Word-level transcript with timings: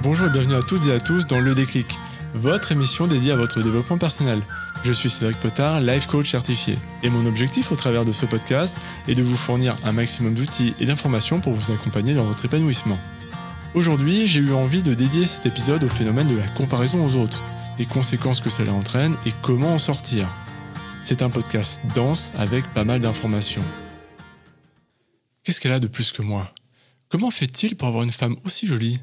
Bonjour 0.00 0.28
et 0.28 0.30
bienvenue 0.30 0.54
à 0.54 0.62
toutes 0.62 0.86
et 0.86 0.92
à 0.92 1.00
tous 1.00 1.26
dans 1.26 1.40
Le 1.40 1.56
Déclic, 1.56 1.98
votre 2.32 2.70
émission 2.70 3.08
dédiée 3.08 3.32
à 3.32 3.36
votre 3.36 3.60
développement 3.60 3.98
personnel. 3.98 4.40
Je 4.84 4.92
suis 4.92 5.10
Cédric 5.10 5.36
Potard, 5.38 5.80
life 5.80 6.06
coach 6.06 6.30
certifié. 6.30 6.78
Et 7.02 7.10
mon 7.10 7.26
objectif 7.26 7.72
au 7.72 7.76
travers 7.76 8.04
de 8.04 8.12
ce 8.12 8.24
podcast 8.24 8.76
est 9.08 9.16
de 9.16 9.24
vous 9.24 9.36
fournir 9.36 9.76
un 9.84 9.90
maximum 9.90 10.34
d'outils 10.34 10.72
et 10.78 10.86
d'informations 10.86 11.40
pour 11.40 11.52
vous 11.52 11.72
accompagner 11.72 12.14
dans 12.14 12.22
votre 12.22 12.44
épanouissement. 12.44 12.96
Aujourd'hui, 13.74 14.28
j'ai 14.28 14.38
eu 14.38 14.52
envie 14.52 14.84
de 14.84 14.94
dédier 14.94 15.26
cet 15.26 15.46
épisode 15.46 15.82
au 15.82 15.88
phénomène 15.88 16.28
de 16.28 16.38
la 16.38 16.46
comparaison 16.46 17.04
aux 17.04 17.16
autres, 17.16 17.42
les 17.80 17.84
conséquences 17.84 18.40
que 18.40 18.50
cela 18.50 18.72
entraîne 18.72 19.16
et 19.26 19.32
comment 19.42 19.74
en 19.74 19.80
sortir. 19.80 20.28
C'est 21.02 21.22
un 21.22 21.28
podcast 21.28 21.82
dense 21.96 22.30
avec 22.38 22.64
pas 22.72 22.84
mal 22.84 23.00
d'informations. 23.00 23.64
Qu'est-ce 25.42 25.60
qu'elle 25.60 25.72
a 25.72 25.80
de 25.80 25.88
plus 25.88 26.12
que 26.12 26.22
moi? 26.22 26.54
Comment 27.08 27.32
fait-il 27.32 27.76
pour 27.76 27.88
avoir 27.88 28.04
une 28.04 28.12
femme 28.12 28.36
aussi 28.44 28.68
jolie? 28.68 29.00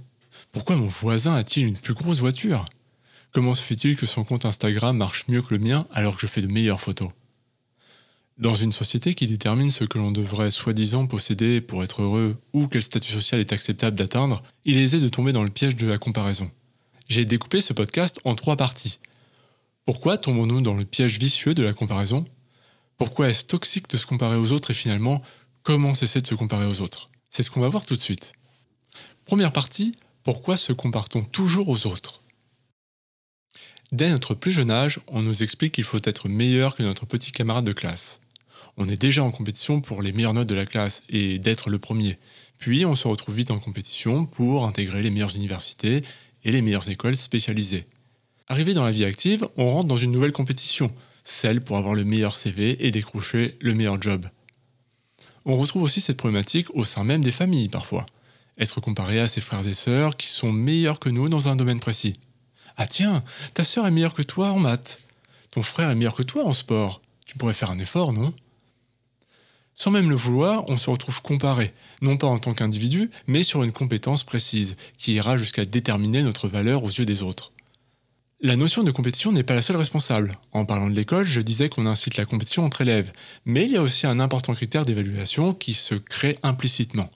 Pourquoi 0.56 0.78
mon 0.78 0.88
voisin 0.88 1.36
a-t-il 1.36 1.68
une 1.68 1.76
plus 1.76 1.94
grosse 1.94 2.22
voiture? 2.22 2.64
Comment 3.34 3.54
se 3.54 3.62
fait-il 3.62 3.98
que 3.98 4.06
son 4.06 4.24
compte 4.24 4.46
Instagram 4.46 4.96
marche 4.96 5.26
mieux 5.28 5.42
que 5.42 5.54
le 5.54 5.60
mien 5.60 5.86
alors 5.92 6.16
que 6.16 6.22
je 6.22 6.28
fais 6.28 6.42
de 6.42 6.48
meilleures 6.48 6.80
photos? 6.80 7.10
Dans 8.38 8.54
une 8.54 8.72
société 8.72 9.16
qui 9.16 9.28
détermine 9.28 9.70
ce 9.70 9.84
que 9.84 9.98
l'on 9.98 10.14
devrait 10.14 10.52
soi-disant 10.52 11.08
posséder 11.08 11.60
pour 11.60 11.84
être 11.84 12.04
heureux 12.04 12.38
ou 12.54 12.70
quel 12.70 12.84
statut 12.84 13.12
social 13.12 13.42
est 13.42 13.52
acceptable 13.52 13.98
d'atteindre, 13.98 14.44
il 14.64 14.78
est 14.78 14.84
aisé 14.84 15.02
de 15.02 15.10
tomber 15.10 15.34
dans 15.34 15.44
le 15.44 15.50
piège 15.50 15.76
de 15.76 15.88
la 15.88 15.98
comparaison. 15.98 16.50
J'ai 17.10 17.26
découpé 17.26 17.60
ce 17.60 17.74
podcast 17.74 18.22
en 18.24 18.36
trois 18.36 18.56
parties. 18.56 19.02
Pourquoi 19.86 20.18
tombons-nous 20.18 20.62
dans 20.62 20.76
le 20.76 20.86
piège 20.86 21.20
vicieux 21.20 21.54
de 21.54 21.64
la 21.64 21.74
comparaison? 21.74 22.24
Pourquoi 22.96 23.28
est-ce 23.28 23.44
toxique 23.44 23.90
de 23.90 23.98
se 23.98 24.08
comparer 24.08 24.38
aux 24.38 24.54
autres 24.54 24.72
et 24.72 24.74
finalement, 24.74 25.22
comment 25.64 25.96
cesser 25.96 26.22
de 26.22 26.28
se 26.28 26.36
comparer 26.36 26.66
aux 26.66 26.80
autres? 26.80 27.10
C'est 27.30 27.44
ce 27.44 27.52
qu'on 27.52 27.60
va 27.60 27.68
voir 27.68 27.86
tout 27.86 27.98
de 27.98 28.02
suite. 28.02 28.32
Première 29.26 29.52
partie, 29.52 29.94
pourquoi 30.26 30.58
se 30.58 30.74
compare-t-on 30.74 31.22
toujours 31.22 31.70
aux 31.70 31.86
autres? 31.86 32.24
Dès 33.92 34.10
notre 34.10 34.34
plus 34.34 34.52
jeune 34.52 34.72
âge, 34.72 35.00
on 35.06 35.22
nous 35.22 35.44
explique 35.44 35.76
qu'il 35.76 35.84
faut 35.84 36.00
être 36.04 36.28
meilleur 36.28 36.74
que 36.74 36.82
notre 36.82 37.06
petit 37.06 37.32
camarade 37.32 37.64
de 37.64 37.74
classe. 37.74 38.20
On 38.76 38.90
est 38.90 39.00
déjà 39.00 39.24
en 39.24 39.30
compétition 39.30 39.82
pour 39.82 40.02
les 40.02 40.12
meilleures 40.12 40.34
notes 40.34 40.50
de 40.50 40.56
la 40.56 40.66
classe 40.66 41.04
et 41.10 41.38
d'être 41.38 41.70
le 41.70 41.78
premier. 41.78 42.18
Puis 42.58 42.86
on 42.86 42.96
se 42.96 43.08
retrouve 43.08 43.36
vite 43.36 43.52
en 43.52 43.60
compétition 43.60 44.26
pour 44.26 44.66
intégrer 44.66 45.04
les 45.04 45.12
meilleures 45.12 45.36
universités 45.36 46.02
et 46.44 46.52
les 46.52 46.64
meilleures 46.64 46.90
écoles 46.90 47.16
spécialisées. 47.16 47.86
Arrivé 48.48 48.74
dans 48.74 48.84
la 48.84 48.92
vie 48.92 49.06
active, 49.06 49.48
on 49.58 49.68
rentre 49.68 49.88
dans 49.88 49.96
une 49.96 50.12
nouvelle 50.12 50.32
compétition, 50.32 50.90
celle 51.24 51.62
pour 51.62 51.78
avoir 51.78 51.94
le 51.94 52.04
meilleur 52.04 52.36
CV 52.36 52.84
et 52.84 52.90
décrocher 52.90 53.58
le 53.60 53.76
meilleur 53.76 54.02
job. 54.02 54.26
On 55.46 55.56
retrouve 55.56 55.84
aussi 55.84 56.02
cette 56.02 56.18
problématique 56.18 56.74
au 56.74 56.84
sein 56.84 57.04
même 57.04 57.24
des 57.24 57.32
familles 57.32 57.70
parfois. 57.70 58.08
Être 58.58 58.80
comparé 58.80 59.20
à 59.20 59.28
ses 59.28 59.42
frères 59.42 59.68
et 59.68 59.74
sœurs 59.74 60.16
qui 60.16 60.28
sont 60.28 60.52
meilleurs 60.52 61.00
que 61.00 61.10
nous 61.10 61.28
dans 61.28 61.50
un 61.50 61.56
domaine 61.56 61.80
précis. 61.80 62.20
Ah 62.78 62.88
tiens, 62.88 63.24
ta 63.54 63.64
sœur 63.64 63.86
est 63.86 63.92
meilleure 63.92 64.14
que 64.14 64.22
toi 64.22 64.52
en 64.52 64.60
maths. 64.60 65.00
Ton 65.52 65.62
frère 65.62 65.90
est 65.90 65.96
meilleur 65.96 66.16
que 66.16 66.24
toi 66.24 66.46
en 66.46 66.54
sport. 66.54 67.02
Tu 67.26 67.38
pourrais 67.38 67.54
faire 67.54 67.72
un 67.72 67.80
effort, 67.80 68.14
non? 68.14 68.34
Sans 69.74 69.92
même 69.92 70.10
le 70.10 70.16
vouloir, 70.16 70.64
on 70.70 70.78
se 70.78 70.90
retrouve 70.90 71.22
comparé, 71.22 71.74
non 72.02 72.16
pas 72.16 72.28
en 72.28 72.40
tant 72.40 72.54
qu'individu, 72.54 73.12
mais 73.28 73.44
sur 73.44 73.62
une 73.62 73.74
compétence 73.74 74.24
précise, 74.24 74.78
qui 74.98 75.16
ira 75.16 75.36
jusqu'à 75.36 75.66
déterminer 75.66 76.24
notre 76.24 76.48
valeur 76.48 76.86
aux 76.86 76.90
yeux 76.90 77.06
des 77.06 77.24
autres. 77.24 77.52
La 78.42 78.56
notion 78.56 78.84
de 78.84 78.92
compétition 78.92 79.34
n'est 79.34 79.44
pas 79.44 79.56
la 79.56 79.62
seule 79.62 79.76
responsable. 79.76 80.38
En 80.54 80.66
parlant 80.66 80.90
de 80.90 80.96
l'école, 80.96 81.26
je 81.26 81.42
disais 81.42 81.68
qu'on 81.68 81.86
incite 81.86 82.16
la 82.16 82.26
compétition 82.26 82.64
entre 82.64 82.82
élèves, 82.82 83.12
mais 83.46 83.66
il 83.66 83.72
y 83.72 83.78
a 83.78 83.82
aussi 83.82 84.08
un 84.08 84.20
important 84.20 84.54
critère 84.54 84.86
d'évaluation 84.86 85.54
qui 85.54 85.74
se 85.74 85.96
crée 85.96 86.38
implicitement. 86.44 87.10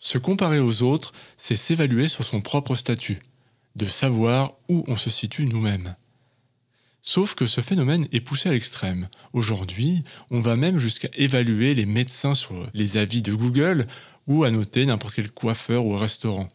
Se 0.00 0.18
comparer 0.18 0.60
aux 0.60 0.82
autres, 0.82 1.12
c'est 1.36 1.56
s'évaluer 1.56 2.08
sur 2.08 2.24
son 2.24 2.40
propre 2.40 2.74
statut, 2.74 3.18
de 3.76 3.86
savoir 3.86 4.54
où 4.68 4.84
on 4.86 4.96
se 4.96 5.10
situe 5.10 5.44
nous-mêmes. 5.44 5.96
Sauf 7.02 7.34
que 7.34 7.46
ce 7.46 7.60
phénomène 7.60 8.06
est 8.12 8.20
poussé 8.20 8.48
à 8.48 8.52
l'extrême. 8.52 9.08
Aujourd'hui, 9.32 10.02
on 10.30 10.40
va 10.40 10.56
même 10.56 10.78
jusqu'à 10.78 11.08
évaluer 11.14 11.74
les 11.74 11.86
médecins 11.86 12.34
sur 12.34 12.68
les 12.74 12.96
avis 12.96 13.22
de 13.22 13.32
Google 13.32 13.86
ou 14.26 14.44
à 14.44 14.50
noter 14.50 14.84
n'importe 14.84 15.14
quel 15.14 15.30
coiffeur 15.30 15.86
ou 15.86 15.96
restaurant. 15.96 16.48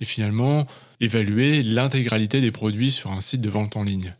Et 0.00 0.04
finalement, 0.04 0.66
évaluer 1.00 1.62
l'intégralité 1.62 2.40
des 2.40 2.52
produits 2.52 2.90
sur 2.90 3.12
un 3.12 3.20
site 3.20 3.40
de 3.40 3.50
vente 3.50 3.76
en 3.76 3.82
ligne. 3.82 4.14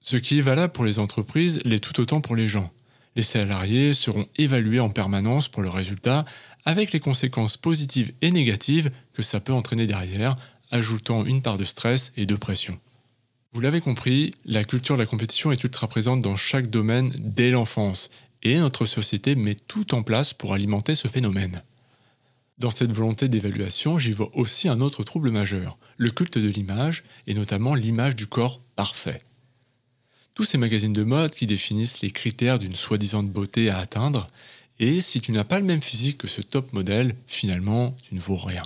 Ce 0.00 0.16
qui 0.16 0.38
est 0.38 0.42
valable 0.42 0.72
pour 0.72 0.84
les 0.84 0.98
entreprises 0.98 1.60
l'est 1.64 1.78
tout 1.78 2.00
autant 2.00 2.20
pour 2.20 2.36
les 2.36 2.46
gens. 2.46 2.72
Les 3.14 3.22
salariés 3.22 3.92
seront 3.92 4.26
évalués 4.36 4.80
en 4.80 4.90
permanence 4.90 5.48
pour 5.48 5.62
leurs 5.62 5.74
résultats 5.74 6.24
avec 6.64 6.92
les 6.92 7.00
conséquences 7.00 7.56
positives 7.56 8.12
et 8.22 8.30
négatives 8.30 8.90
que 9.12 9.22
ça 9.22 9.40
peut 9.40 9.52
entraîner 9.52 9.86
derrière, 9.86 10.36
ajoutant 10.70 11.24
une 11.24 11.42
part 11.42 11.58
de 11.58 11.64
stress 11.64 12.12
et 12.16 12.26
de 12.26 12.34
pression. 12.34 12.78
Vous 13.52 13.60
l'avez 13.60 13.80
compris, 13.80 14.32
la 14.46 14.64
culture 14.64 14.96
de 14.96 15.02
la 15.02 15.06
compétition 15.06 15.52
est 15.52 15.62
ultra 15.62 15.86
présente 15.86 16.22
dans 16.22 16.36
chaque 16.36 16.70
domaine 16.70 17.12
dès 17.18 17.50
l'enfance, 17.50 18.08
et 18.42 18.58
notre 18.58 18.86
société 18.86 19.34
met 19.34 19.54
tout 19.54 19.94
en 19.94 20.02
place 20.02 20.32
pour 20.32 20.54
alimenter 20.54 20.94
ce 20.94 21.08
phénomène. 21.08 21.62
Dans 22.58 22.70
cette 22.70 22.92
volonté 22.92 23.28
d'évaluation, 23.28 23.98
j'y 23.98 24.12
vois 24.12 24.30
aussi 24.34 24.68
un 24.68 24.80
autre 24.80 25.04
trouble 25.04 25.30
majeur, 25.30 25.76
le 25.96 26.10
culte 26.10 26.38
de 26.38 26.48
l'image, 26.48 27.04
et 27.26 27.34
notamment 27.34 27.74
l'image 27.74 28.16
du 28.16 28.26
corps 28.26 28.60
parfait. 28.74 29.20
Tous 30.34 30.44
ces 30.44 30.56
magazines 30.56 30.94
de 30.94 31.02
mode 31.02 31.34
qui 31.34 31.46
définissent 31.46 32.00
les 32.00 32.10
critères 32.10 32.58
d'une 32.58 32.74
soi-disant 32.74 33.22
beauté 33.22 33.68
à 33.68 33.78
atteindre, 33.78 34.26
et 34.78 35.02
si 35.02 35.20
tu 35.20 35.30
n'as 35.30 35.44
pas 35.44 35.60
le 35.60 35.66
même 35.66 35.82
physique 35.82 36.18
que 36.18 36.26
ce 36.26 36.40
top 36.40 36.72
modèle, 36.72 37.14
finalement, 37.26 37.94
tu 38.02 38.14
ne 38.14 38.20
vaux 38.20 38.36
rien. 38.36 38.62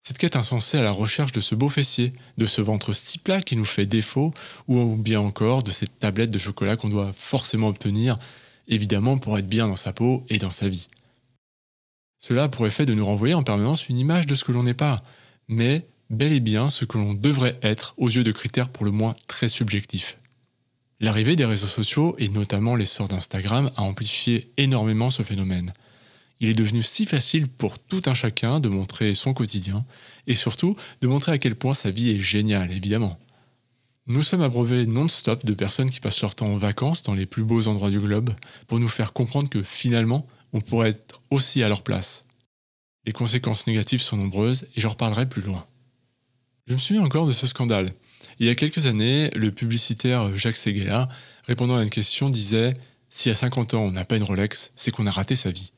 Cette 0.00 0.18
quête 0.18 0.36
insensée 0.36 0.78
à 0.78 0.82
la 0.82 0.92
recherche 0.92 1.32
de 1.32 1.40
ce 1.40 1.54
beau 1.54 1.68
fessier, 1.68 2.12
de 2.38 2.46
ce 2.46 2.62
ventre 2.62 2.92
si 2.92 3.18
plat 3.18 3.42
qui 3.42 3.56
nous 3.56 3.64
fait 3.64 3.84
défaut, 3.84 4.32
ou 4.68 4.94
bien 4.96 5.20
encore 5.20 5.62
de 5.64 5.72
cette 5.72 5.98
tablette 5.98 6.30
de 6.30 6.38
chocolat 6.38 6.76
qu'on 6.76 6.88
doit 6.88 7.12
forcément 7.14 7.68
obtenir, 7.68 8.18
évidemment 8.68 9.18
pour 9.18 9.36
être 9.38 9.48
bien 9.48 9.66
dans 9.66 9.76
sa 9.76 9.92
peau 9.92 10.24
et 10.28 10.38
dans 10.38 10.50
sa 10.50 10.68
vie. 10.68 10.88
Cela 12.18 12.44
a 12.44 12.48
pour 12.48 12.66
effet 12.66 12.86
de 12.86 12.94
nous 12.94 13.04
renvoyer 13.04 13.34
en 13.34 13.42
permanence 13.42 13.88
une 13.88 13.98
image 13.98 14.26
de 14.26 14.34
ce 14.36 14.44
que 14.44 14.52
l'on 14.52 14.62
n'est 14.62 14.74
pas, 14.74 14.96
mais 15.48 15.86
bel 16.10 16.32
et 16.32 16.40
bien 16.40 16.70
ce 16.70 16.84
que 16.84 16.96
l'on 16.96 17.14
devrait 17.14 17.58
être 17.62 17.94
aux 17.96 18.08
yeux 18.08 18.24
de 18.24 18.32
critères 18.32 18.68
pour 18.68 18.84
le 18.84 18.90
moins 18.92 19.16
très 19.26 19.48
subjectifs. 19.48 20.19
L'arrivée 21.00 21.34
des 21.34 21.46
réseaux 21.46 21.66
sociaux, 21.66 22.14
et 22.18 22.28
notamment 22.28 22.76
l'essor 22.76 23.08
d'Instagram, 23.08 23.70
a 23.76 23.82
amplifié 23.82 24.52
énormément 24.58 25.10
ce 25.10 25.22
phénomène. 25.22 25.72
Il 26.40 26.50
est 26.50 26.54
devenu 26.54 26.82
si 26.82 27.06
facile 27.06 27.48
pour 27.48 27.78
tout 27.78 28.02
un 28.04 28.14
chacun 28.14 28.60
de 28.60 28.68
montrer 28.68 29.14
son 29.14 29.32
quotidien, 29.32 29.86
et 30.26 30.34
surtout 30.34 30.76
de 31.00 31.08
montrer 31.08 31.32
à 31.32 31.38
quel 31.38 31.54
point 31.54 31.72
sa 31.72 31.90
vie 31.90 32.10
est 32.10 32.20
géniale, 32.20 32.70
évidemment. 32.70 33.18
Nous 34.06 34.22
sommes 34.22 34.42
abreuvés 34.42 34.84
non-stop 34.86 35.46
de 35.46 35.54
personnes 35.54 35.88
qui 35.88 36.00
passent 36.00 36.20
leur 36.20 36.34
temps 36.34 36.48
en 36.48 36.56
vacances 36.56 37.02
dans 37.02 37.14
les 37.14 37.26
plus 37.26 37.44
beaux 37.44 37.68
endroits 37.68 37.90
du 37.90 38.00
globe 38.00 38.34
pour 38.66 38.78
nous 38.78 38.88
faire 38.88 39.12
comprendre 39.12 39.48
que 39.48 39.62
finalement, 39.62 40.26
on 40.52 40.60
pourrait 40.60 40.90
être 40.90 41.20
aussi 41.30 41.62
à 41.62 41.68
leur 41.68 41.82
place. 41.82 42.24
Les 43.06 43.12
conséquences 43.12 43.66
négatives 43.66 44.02
sont 44.02 44.16
nombreuses 44.16 44.66
et 44.76 44.80
j'en 44.80 44.90
reparlerai 44.90 45.28
plus 45.28 45.42
loin. 45.42 45.64
Je 46.66 46.74
me 46.74 46.78
souviens 46.78 47.04
encore 47.04 47.26
de 47.26 47.32
ce 47.32 47.46
scandale. 47.46 47.94
Il 48.40 48.46
y 48.46 48.48
a 48.48 48.54
quelques 48.54 48.86
années, 48.86 49.28
le 49.36 49.50
publicitaire 49.50 50.34
Jacques 50.34 50.56
Seguela, 50.56 51.10
répondant 51.44 51.76
à 51.76 51.82
une 51.82 51.90
question, 51.90 52.30
disait 52.30 52.70
Si 53.10 53.28
à 53.28 53.34
50 53.34 53.74
ans 53.74 53.82
on 53.82 53.90
n'a 53.90 54.06
pas 54.06 54.16
une 54.16 54.22
Rolex, 54.22 54.72
c'est 54.76 54.90
qu'on 54.90 55.06
a 55.06 55.10
raté 55.10 55.36
sa 55.36 55.50
vie. 55.50 55.72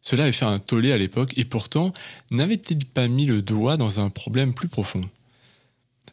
Cela 0.00 0.22
avait 0.22 0.32
fait 0.32 0.46
un 0.46 0.58
tollé 0.58 0.92
à 0.92 0.96
l'époque 0.96 1.34
et 1.36 1.44
pourtant, 1.44 1.92
n'avait-il 2.30 2.86
pas 2.86 3.08
mis 3.08 3.26
le 3.26 3.42
doigt 3.42 3.76
dans 3.76 4.00
un 4.00 4.08
problème 4.08 4.54
plus 4.54 4.68
profond? 4.68 5.02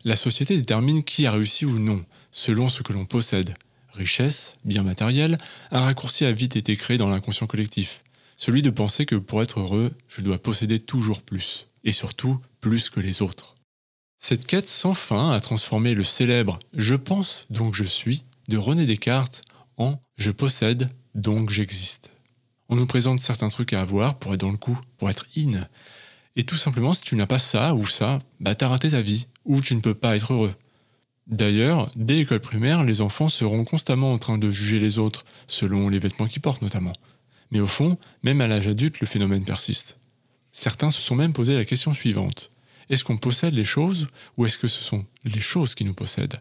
La 0.03 0.17
société 0.17 0.57
détermine 0.57 1.01
qui 1.01 1.25
a 1.27 1.31
réussi 1.31 1.65
ou 1.65 1.79
non, 1.79 2.03
selon 2.29 2.67
ce 2.67 2.83
que 2.83 2.91
l'on 2.91 3.05
possède, 3.05 3.53
richesse, 3.93 4.57
bien 4.65 4.83
matériel, 4.83 5.37
un 5.71 5.79
raccourci 5.79 6.25
a 6.25 6.33
vite 6.33 6.57
été 6.57 6.75
créé 6.75 6.97
dans 6.97 7.09
l'inconscient 7.09 7.47
collectif. 7.47 8.01
Celui 8.35 8.63
de 8.63 8.69
penser 8.69 9.05
que 9.05 9.15
pour 9.15 9.41
être 9.41 9.61
heureux, 9.61 9.93
je 10.09 10.19
dois 10.19 10.39
posséder 10.39 10.79
toujours 10.79 11.21
plus, 11.21 11.67
et 11.85 11.93
surtout 11.93 12.41
plus 12.59 12.89
que 12.89 12.99
les 12.99 13.21
autres. 13.21 13.52
Cette 14.25 14.45
quête 14.45 14.69
sans 14.69 14.93
fin 14.93 15.31
a 15.31 15.41
transformé 15.41 15.95
le 15.95 16.05
célèbre 16.05 16.57
Je 16.73 16.95
pense 16.95 17.45
donc 17.49 17.75
je 17.75 17.83
suis 17.83 18.23
de 18.47 18.55
René 18.55 18.85
Descartes 18.85 19.41
en 19.75 19.99
Je 20.15 20.31
possède 20.31 20.89
donc 21.13 21.49
j'existe. 21.49 22.09
On 22.69 22.77
nous 22.77 22.85
présente 22.85 23.19
certains 23.19 23.49
trucs 23.49 23.73
à 23.73 23.81
avoir 23.81 24.15
pour 24.15 24.33
être 24.33 24.39
dans 24.39 24.51
le 24.51 24.55
coup, 24.55 24.79
pour 24.97 25.09
être 25.09 25.25
in. 25.35 25.67
Et 26.37 26.43
tout 26.43 26.55
simplement, 26.55 26.93
si 26.93 27.03
tu 27.03 27.17
n'as 27.17 27.27
pas 27.27 27.37
ça 27.37 27.75
ou 27.75 27.85
ça, 27.85 28.19
bah 28.39 28.55
t'as 28.55 28.69
raté 28.69 28.91
ta 28.91 29.01
vie, 29.01 29.27
ou 29.43 29.59
tu 29.59 29.75
ne 29.75 29.81
peux 29.81 29.93
pas 29.93 30.15
être 30.15 30.31
heureux. 30.31 30.55
D'ailleurs, 31.27 31.91
dès 31.97 32.15
l'école 32.15 32.39
primaire, 32.39 32.85
les 32.85 33.01
enfants 33.01 33.27
seront 33.27 33.65
constamment 33.65 34.13
en 34.13 34.19
train 34.19 34.37
de 34.37 34.51
juger 34.51 34.79
les 34.79 34.99
autres, 34.99 35.25
selon 35.47 35.89
les 35.89 35.99
vêtements 35.99 36.27
qu'ils 36.27 36.41
portent 36.41 36.61
notamment. 36.61 36.93
Mais 37.51 37.59
au 37.59 37.67
fond, 37.67 37.97
même 38.23 38.39
à 38.39 38.47
l'âge 38.47 38.69
adulte, 38.69 39.01
le 39.01 39.05
phénomène 39.05 39.43
persiste. 39.43 39.97
Certains 40.53 40.91
se 40.91 41.01
sont 41.01 41.15
même 41.15 41.33
posé 41.33 41.57
la 41.57 41.65
question 41.65 41.93
suivante. 41.93 42.52
Est-ce 42.93 43.03
qu'on 43.03 43.17
possède 43.17 43.55
les 43.55 43.63
choses 43.63 44.07
ou 44.37 44.45
est-ce 44.45 44.59
que 44.59 44.67
ce 44.67 44.83
sont 44.83 45.03
les 45.25 45.39
choses 45.39 45.73
qui 45.73 45.83
nous 45.83 45.95
possèdent? 45.95 46.39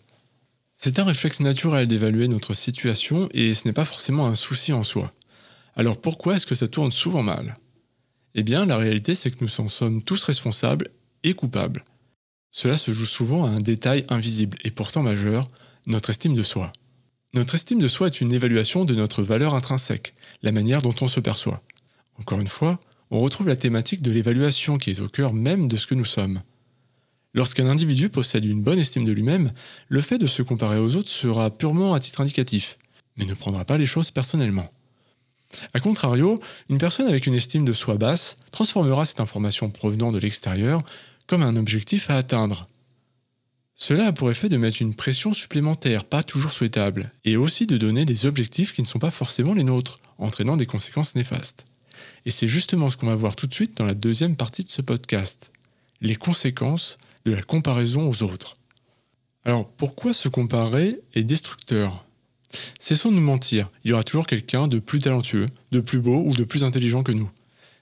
C'est 0.77 0.99
un 0.99 1.05
réflexe 1.05 1.41
naturel 1.41 1.89
d'évaluer 1.89 2.29
notre 2.29 2.53
situation 2.53 3.31
et 3.33 3.55
ce 3.55 3.67
n'est 3.67 3.73
pas 3.73 3.87
forcément 3.87 4.27
un 4.27 4.35
souci 4.35 4.75
en 4.75 4.83
soi. 4.83 5.11
Alors 5.77 5.99
pourquoi 5.99 6.37
est-ce 6.37 6.45
que 6.45 6.55
ça 6.55 6.69
tourne 6.69 6.93
souvent 6.93 7.23
mal? 7.23 7.55
Eh 8.35 8.43
bien, 8.43 8.67
la 8.67 8.77
réalité 8.77 9.15
c'est 9.15 9.31
que 9.31 9.43
nous 9.43 9.61
en 9.63 9.69
sommes 9.69 10.03
tous 10.03 10.25
responsables 10.25 10.91
et 11.25 11.33
coupables. 11.33 11.87
Cela 12.51 12.77
se 12.77 12.93
joue 12.93 13.07
souvent 13.07 13.47
à 13.47 13.49
un 13.49 13.55
détail 13.55 14.05
invisible 14.11 14.59
et 14.63 14.71
pourtant 14.71 15.03
majeur, 15.03 15.51
notre 15.87 16.11
estime 16.11 16.35
de 16.35 16.43
soi. 16.43 16.71
Notre 17.33 17.55
estime 17.55 17.81
de 17.81 17.89
soi 17.89 18.09
est 18.09 18.21
une 18.21 18.35
évaluation 18.35 18.85
de 18.85 18.95
notre 18.95 19.23
valeur 19.23 19.55
intrinsèque, 19.55 20.13
la 20.43 20.53
manière 20.53 20.83
dont 20.83 20.95
on 21.01 21.09
se 21.09 21.21
perçoit. 21.21 21.63
Encore 22.19 22.41
une 22.41 22.47
fois, 22.47 22.79
on 23.13 23.21
retrouve 23.21 23.47
la 23.47 23.57
thématique 23.57 24.01
de 24.01 24.11
l'évaluation 24.11 24.79
qui 24.79 24.91
est 24.91 25.01
au 25.01 25.07
cœur 25.07 25.35
même 25.35 25.69
de 25.69 25.77
ce 25.77 25.87
que 25.87 25.95
nous 25.95 26.07
sommes. 26.07 26.41
Lorsqu'un 27.35 27.67
individu 27.67 28.09
possède 28.09 28.47
une 28.47 28.63
bonne 28.63 28.79
estime 28.79 29.05
de 29.05 29.13
lui-même, 29.13 29.53
le 29.89 30.01
fait 30.01 30.17
de 30.17 30.27
se 30.27 30.41
comparer 30.41 30.79
aux 30.79 30.97
autres 30.97 31.11
sera 31.11 31.51
purement 31.51 31.93
à 31.93 32.01
titre 32.01 32.23
indicatif, 32.23 32.79
mais 33.17 33.27
ne 33.27 33.35
prendra 33.35 33.67
pas 33.67 33.77
les 33.77 33.85
choses 33.85 34.11
personnellement. 34.11 34.73
A 35.75 35.81
contrario, 35.81 36.41
une 36.71 36.79
personne 36.79 37.07
avec 37.07 37.27
une 37.27 37.35
estime 37.35 37.67
de 37.67 37.75
soi 37.75 37.97
basse 37.97 38.39
transformera 38.51 39.05
cette 39.05 39.21
information 39.21 39.69
provenant 39.69 40.11
de 40.11 40.19
l'extérieur 40.19 40.83
comme 41.27 41.43
un 41.43 41.57
objectif 41.57 42.09
à 42.09 42.17
atteindre. 42.17 42.67
Cela 43.75 44.07
a 44.07 44.13
pour 44.13 44.31
effet 44.31 44.49
de 44.49 44.57
mettre 44.57 44.81
une 44.81 44.95
pression 44.95 45.35
supplémentaire 45.35 46.07
pas 46.07 46.23
toujours 46.23 46.53
souhaitable, 46.53 47.13
et 47.27 47.37
aussi 47.37 47.67
de 47.67 47.77
donner 47.77 48.07
des 48.07 48.25
objectifs 48.25 48.73
qui 48.73 48.81
ne 48.81 48.87
sont 48.87 48.99
pas 48.99 49.11
forcément 49.11 49.53
les 49.53 49.65
nôtres, 49.65 49.99
entraînant 50.17 50.57
des 50.57 50.67
conséquences 50.67 51.15
néfastes. 51.15 51.67
Et 52.27 52.31
c'est 52.31 52.49
justement 52.49 52.89
ce 52.89 52.97
qu'on 52.97 53.07
va 53.07 53.15
voir 53.15 53.37
tout 53.37 53.47
de 53.47 53.55
suite 53.55 53.77
dans 53.77 53.85
la 53.85 53.95
deuxième 53.95 54.37
partie 54.37 54.65
de 54.65 54.69
ce 54.69 54.83
podcast, 54.83 55.51
les 56.01 56.17
conséquences 56.17 56.97
de 57.25 57.33
la 57.33 57.43
comparaison 57.43 58.09
aux 58.09 58.23
autres. 58.23 58.57
Alors 59.45 59.69
pourquoi 59.69 60.13
se 60.13 60.29
comparer 60.29 61.01
est 61.15 61.25
destructeur? 61.25 62.05
Cessons 62.79 63.11
de 63.11 63.17
nous 63.17 63.23
mentir, 63.23 63.71
il 63.85 63.91
y 63.91 63.93
aura 63.93 64.03
toujours 64.03 64.27
quelqu'un 64.27 64.69
de 64.69 64.79
plus 64.79 65.01
talentueux, 65.01 65.47
de 65.73 65.81
plus 65.81 66.01
beau 66.01 66.23
ou 66.25 66.35
de 66.35 66.45
plus 66.45 66.65
intelligent 66.65 67.03
que 67.03 67.13
nous. 67.13 67.31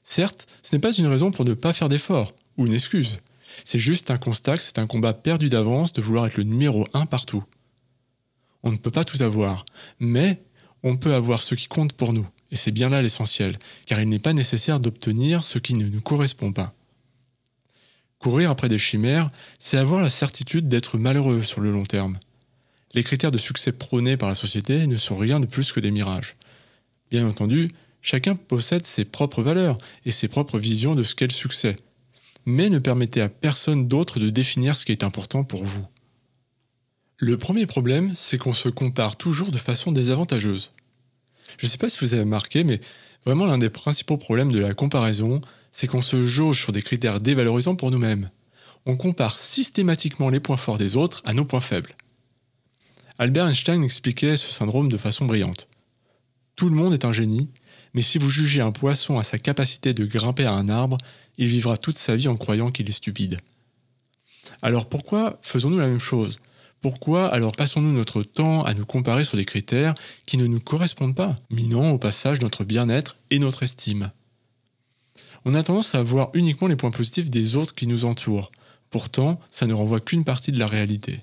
Certes, 0.05 0.47
ce 0.63 0.75
n'est 0.75 0.81
pas 0.81 0.93
une 0.93 1.07
raison 1.07 1.31
pour 1.31 1.45
ne 1.45 1.55
pas 1.55 1.73
faire 1.73 1.89
d'efforts, 1.89 2.33
ou 2.57 2.67
une 2.67 2.73
excuse. 2.73 3.19
C'est 3.65 3.79
juste 3.79 4.11
un 4.11 4.19
constat 4.19 4.59
que 4.59 4.65
c'est 4.65 4.79
un 4.79 4.87
combat 4.87 5.13
perdu 5.13 5.49
d'avance 5.49 5.93
de 5.93 6.01
vouloir 6.01 6.27
être 6.27 6.37
le 6.37 6.45
numéro 6.45 6.87
un 6.95 7.07
partout. 7.07 7.45
On 8.63 8.71
ne 8.71 8.77
peut 8.77 8.91
pas 8.91 9.05
tout 9.05 9.23
avoir, 9.23 9.65
mais 9.99 10.43
on 10.83 10.97
peut 10.97 11.15
avoir 11.15 11.43
ce 11.43 11.55
qui 11.55 11.67
compte 11.67 11.93
pour 11.93 12.13
nous, 12.13 12.27
et 12.51 12.57
c'est 12.57 12.71
bien 12.71 12.89
là 12.89 13.03
l'essentiel, 13.03 13.59
car 13.87 14.01
il 14.01 14.09
n'est 14.09 14.19
pas 14.19 14.33
nécessaire 14.33 14.81
d'obtenir 14.81 15.45
ce 15.45 15.59
qui 15.59 15.75
ne 15.75 15.87
nous 15.87 16.01
correspond 16.01 16.53
pas. 16.53 16.75
Courir 18.19 18.51
après 18.51 18.69
des 18.69 18.79
chimères, 18.79 19.31
c'est 19.59 19.79
avoir 19.79 20.03
la 20.03 20.11
certitude 20.11 20.69
d'être 20.69 20.99
malheureux 20.99 21.43
sur 21.43 21.61
le 21.61 21.73
long 21.73 21.85
terme. 21.85 22.19
Les 22.93 23.05
critères 23.05 23.31
de 23.31 23.39
succès 23.39 23.73
prônés 23.73 24.17
par 24.17 24.29
la 24.29 24.35
société 24.35 24.87
ne 24.87 24.97
sont 24.97 25.17
rien 25.17 25.41
de 25.41 25.47
plus 25.47 25.73
que 25.73 25.81
des 25.81 25.91
mirages. 25.91 26.37
Bien 27.11 27.27
entendu, 27.27 27.71
chacun 28.03 28.35
possède 28.35 28.85
ses 28.85 29.05
propres 29.05 29.43
valeurs 29.43 29.79
et 30.05 30.11
ses 30.11 30.29
propres 30.29 30.59
visions 30.59 30.95
de 30.95 31.03
ce 31.03 31.15
qu'est 31.15 31.29
le 31.29 31.33
succès, 31.33 31.77
mais 32.47 32.69
ne 32.69 32.79
permettez 32.79 33.21
à 33.21 33.29
personne 33.29 33.89
d'autre 33.89 34.19
de 34.19 34.29
définir 34.29 34.77
ce 34.77 34.85
qui 34.85 34.93
est 34.93 35.05
important 35.05 35.45
pour 35.45 35.65
vous. 35.65 35.87
Le 37.17 37.37
premier 37.37 37.67
problème, 37.67 38.13
c'est 38.17 38.39
qu'on 38.39 38.55
se 38.55 38.69
compare 38.69 39.17
toujours 39.17 39.51
de 39.51 39.59
façon 39.59 39.93
désavantageuse. 39.93 40.73
Je 41.59 41.67
ne 41.67 41.71
sais 41.71 41.79
pas 41.79 41.89
si 41.89 41.99
vous 42.01 42.15
avez 42.15 42.23
remarqué, 42.23 42.65
mais 42.65 42.81
vraiment 43.25 43.47
l'un 43.47 43.59
des 43.59 43.71
principaux 43.71 44.17
problèmes 44.17 44.53
de 44.53 44.61
la 44.61 44.75
comparaison, 44.75 45.41
c'est 45.73 45.87
qu'on 45.87 46.03
se 46.03 46.27
jauge 46.27 46.61
sur 46.61 46.73
des 46.73 46.83
critères 46.83 47.21
dévalorisants 47.21 47.77
pour 47.77 47.91
nous-mêmes. 47.91 48.31
On 48.87 48.97
compare 48.97 49.39
systématiquement 49.39 50.31
les 50.31 50.41
points 50.41 50.57
forts 50.57 50.79
des 50.79 50.97
autres 50.97 51.23
à 51.25 51.35
nos 51.35 51.45
points 51.45 51.61
faibles. 51.61 51.93
Albert 53.19 53.49
Einstein 53.49 53.85
expliquait 53.85 54.37
ce 54.37 54.51
syndrome 54.51 54.91
de 54.91 54.97
façon 54.97 55.27
brillante. 55.27 55.69
Tout 56.57 56.69
le 56.69 56.75
monde 56.75 56.95
est 56.95 57.05
un 57.05 57.13
génie, 57.13 57.51
mais 57.93 58.03
si 58.03 58.19
vous 58.19 58.31
jugez 58.31 58.61
un 58.61 58.73
poisson 58.73 59.19
à 59.19 59.25
sa 59.25 59.39
capacité 59.39 59.93
de 59.93 60.07
grimper 60.07 60.45
à 60.45 60.53
un 60.53 60.69
arbre, 60.69 60.97
il 61.37 61.49
vivra 61.49 61.77
toute 61.77 61.99
sa 61.99 62.17
vie 62.17 62.29
en 62.29 62.37
croyant 62.37 62.71
qu'il 62.71 62.89
est 62.89 62.93
stupide. 62.93 63.39
Alors 64.63 64.89
pourquoi 64.89 65.39
faisons-nous 65.43 65.79
la 65.79 65.89
même 65.89 66.01
chose? 66.01 66.39
Pourquoi 66.81 67.27
alors 67.27 67.53
passons-nous 67.53 67.93
notre 67.93 68.23
temps 68.23 68.65
à 68.65 68.73
nous 68.73 68.87
comparer 68.87 69.25
sur 69.25 69.37
des 69.37 69.45
critères 69.45 69.95
qui 70.25 70.39
ne 70.39 70.47
nous 70.47 70.61
correspondent 70.61 71.15
pas, 71.15 71.37
minant 71.51 71.91
au 71.91 71.99
passage 71.99 72.41
notre 72.41 72.65
bien-être 72.65 73.19
et 73.31 73.39
notre 73.39 73.63
estime? 73.63 74.13
On 75.45 75.55
a 75.55 75.63
tendance 75.63 75.95
à 75.95 76.03
voir 76.03 76.31
uniquement 76.33 76.69
les 76.69 76.77
points 76.77 76.91
positifs 76.91 77.29
des 77.29 77.57
autres 77.57 77.75
qui 77.75 77.87
nous 77.87 78.07
entourent. 78.07 78.51
Pourtant, 78.89 79.41
ça 79.51 79.67
ne 79.67 79.75
renvoie 79.75 80.01
qu'une 80.01 80.25
partie 80.25 80.53
de 80.53 80.59
la 80.59 80.67
réalité. 80.67 81.21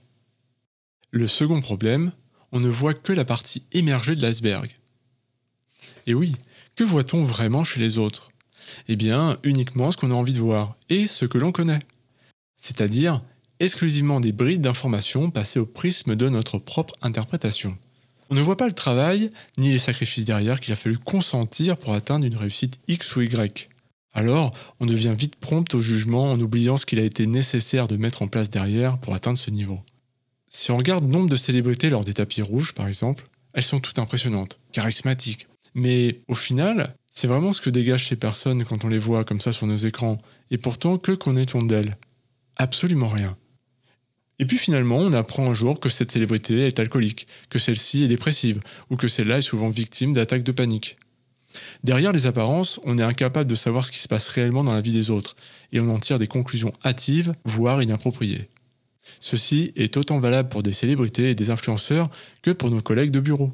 Le 1.12 1.27
second 1.27 1.60
problème, 1.60 2.12
on 2.51 2.60
ne 2.60 2.69
voit 2.69 2.94
que 2.94 3.13
la 3.13 3.25
partie 3.25 3.63
émergée 3.71 4.15
de 4.15 4.21
l'iceberg. 4.21 4.77
Et 6.06 6.13
oui, 6.13 6.36
que 6.75 6.83
voit-on 6.83 7.24
vraiment 7.24 7.63
chez 7.63 7.80
les 7.80 7.98
autres? 7.98 8.30
Eh 8.88 8.95
bien, 8.95 9.38
uniquement 9.44 9.92
ce 9.92 9.98
qu'on 9.98 10.12
a 10.12 10.15
envie 10.15 10.33
de 10.33 10.39
voir 10.39 10.75
et 10.89 11.07
ce 11.07 11.25
que 11.25 11.38
l'on 11.38 11.51
connaît. 11.51 11.81
C'est-à-dire 12.57 13.21
exclusivement 13.59 14.19
des 14.19 14.31
brides 14.31 14.62
d'informations 14.62 15.31
passées 15.31 15.59
au 15.59 15.65
prisme 15.65 16.15
de 16.15 16.30
notre 16.30 16.57
propre 16.57 16.95
interprétation. 17.01 17.77
On 18.30 18.36
ne 18.36 18.42
voit 18.42 18.57
pas 18.57 18.68
le 18.68 18.74
travail 18.74 19.31
ni 19.57 19.69
les 19.69 19.77
sacrifices 19.77 20.25
derrière 20.25 20.59
qu'il 20.59 20.74
a 20.74 20.75
fallu 20.75 20.98
consentir 20.98 21.77
pour 21.77 21.94
atteindre 21.94 22.25
une 22.25 22.36
réussite 22.36 22.80
X 22.88 23.15
ou 23.15 23.21
Y. 23.21 23.69
Alors, 24.13 24.54
on 24.80 24.86
devient 24.86 25.15
vite 25.18 25.36
prompt 25.36 25.74
au 25.75 25.80
jugement 25.80 26.31
en 26.31 26.39
oubliant 26.39 26.75
ce 26.75 26.86
qu'il 26.86 27.00
a 27.00 27.04
été 27.04 27.27
nécessaire 27.27 27.88
de 27.88 27.98
mettre 27.98 28.24
en 28.24 28.27
place 28.27 28.50
derrière 28.50 28.98
pour 28.98 29.13
atteindre 29.13 29.38
ce 29.38 29.51
niveau. 29.51 29.80
Si 30.50 30.71
on 30.71 30.77
regarde 30.77 31.07
nombre 31.07 31.30
de 31.30 31.36
célébrités 31.36 31.89
lors 31.89 32.03
des 32.03 32.13
tapis 32.13 32.42
rouges, 32.42 32.74
par 32.74 32.88
exemple, 32.88 33.27
elles 33.53 33.63
sont 33.63 33.80
toutes 33.80 34.00
impressionnantes, 34.00 34.60
charismatiques. 34.71 35.48
Mais 35.74 36.21
au 36.27 36.36
final, 36.36 36.95
c'est 37.10 37.27
vraiment 37.27 37.53
ce 37.53 37.62
que 37.62 37.69
dégagent 37.69 38.07
ces 38.07 38.15
personnes 38.15 38.65
quand 38.65 38.83
on 38.83 38.89
les 38.89 38.98
voit 38.98 39.24
comme 39.24 39.42
ça 39.42 39.51
sur 39.51 39.68
nos 39.68 39.75
écrans. 39.75 40.18
Et 40.51 40.57
pourtant, 40.57 40.98
que 40.98 41.12
connaît-on 41.12 41.62
d'elles? 41.62 41.95
Absolument 42.56 43.10
rien. 43.10 43.38
Et 44.39 44.45
puis 44.45 44.57
finalement, 44.57 44.98
on 44.98 45.13
apprend 45.13 45.50
un 45.50 45.54
jour 45.54 45.80
que 45.80 45.89
cette 45.89 46.12
célébrité 46.12 46.68
est 46.68 46.80
alcoolique, 46.80 47.28
que 47.50 47.60
celle-ci 47.60 48.04
est 48.04 48.07
dépressive, 48.07 48.60
ou 48.89 48.95
que 48.95 49.07
celle-là 49.07 49.39
est 49.39 49.42
souvent 49.42 49.69
victime 49.69 50.13
d'attaques 50.13 50.44
de 50.44 50.51
panique. 50.51 50.98
Derrière 51.84 52.12
les 52.12 52.28
apparences, 52.28 52.80
on 52.84 53.00
est 53.00 53.04
incapable 53.04 53.50
de 53.50 53.56
savoir 53.56 53.86
ce 53.86 53.92
qui 53.92 54.00
se 54.00 54.07
passe 54.07 54.28
réellement 54.28 54.63
dans 54.63 54.74
la 54.74 54.81
vie 54.81 54.92
des 54.92 55.10
autres, 55.10 55.36
et 55.72 55.80
on 55.80 55.89
en 55.89 56.00
tire 56.00 56.19
des 56.19 56.28
conclusions 56.28 56.74
hâtives, 56.86 57.34
voire 57.45 57.81
inappropriées. 57.81 58.48
Ceci 59.19 59.72
est 59.75 59.98
autant 59.98 60.19
valable 60.19 60.50
pour 60.50 60.62
des 60.63 60.74
célébrités 60.74 61.31
et 61.31 61.36
des 61.36 61.50
influenceurs 61.50 62.10
que 62.42 62.51
pour 62.51 62.69
nos 62.69 62.81
collègues 62.81 63.12
de 63.12 63.19
bureau. 63.19 63.54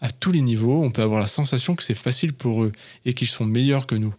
À 0.00 0.10
tous 0.10 0.32
les 0.32 0.42
niveaux, 0.42 0.82
on 0.82 0.90
peut 0.90 1.02
avoir 1.02 1.20
la 1.20 1.26
sensation 1.26 1.74
que 1.74 1.82
c'est 1.82 1.94
facile 1.94 2.32
pour 2.32 2.62
eux 2.62 2.72
et 3.04 3.14
qu'ils 3.14 3.28
sont 3.28 3.46
meilleurs 3.46 3.86
que 3.86 3.94
nous. 3.94 4.14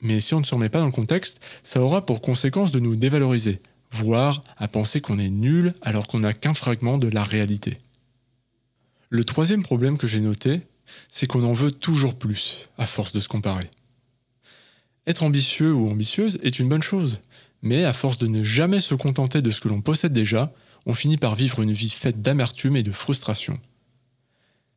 Mais 0.00 0.20
si 0.20 0.34
on 0.34 0.40
ne 0.40 0.44
se 0.44 0.54
remet 0.54 0.68
pas 0.68 0.80
dans 0.80 0.86
le 0.86 0.92
contexte, 0.92 1.40
ça 1.62 1.80
aura 1.80 2.04
pour 2.04 2.20
conséquence 2.20 2.70
de 2.70 2.80
nous 2.80 2.96
dévaloriser, 2.96 3.60
voire 3.94 4.42
à 4.56 4.68
penser 4.68 5.00
qu'on 5.00 5.18
est 5.18 5.30
nul 5.30 5.74
alors 5.82 6.06
qu'on 6.06 6.20
n'a 6.20 6.34
qu'un 6.34 6.54
fragment 6.54 6.98
de 6.98 7.08
la 7.08 7.24
réalité. 7.24 7.78
Le 9.08 9.24
troisième 9.24 9.62
problème 9.62 9.96
que 9.96 10.06
j'ai 10.06 10.20
noté, 10.20 10.60
c'est 11.08 11.26
qu'on 11.26 11.44
en 11.44 11.52
veut 11.52 11.70
toujours 11.70 12.16
plus, 12.16 12.68
à 12.78 12.86
force 12.86 13.12
de 13.12 13.20
se 13.20 13.28
comparer. 13.28 13.70
Être 15.06 15.22
ambitieux 15.22 15.72
ou 15.72 15.88
ambitieuse 15.90 16.38
est 16.42 16.58
une 16.58 16.68
bonne 16.68 16.82
chose, 16.82 17.20
mais 17.62 17.84
à 17.84 17.92
force 17.92 18.18
de 18.18 18.26
ne 18.26 18.42
jamais 18.42 18.80
se 18.80 18.94
contenter 18.94 19.42
de 19.42 19.50
ce 19.50 19.60
que 19.60 19.68
l'on 19.68 19.80
possède 19.80 20.12
déjà, 20.12 20.52
on 20.86 20.94
finit 20.94 21.16
par 21.16 21.34
vivre 21.34 21.62
une 21.62 21.72
vie 21.72 21.90
faite 21.90 22.20
d'amertume 22.20 22.76
et 22.76 22.82
de 22.82 22.92
frustration. 22.92 23.58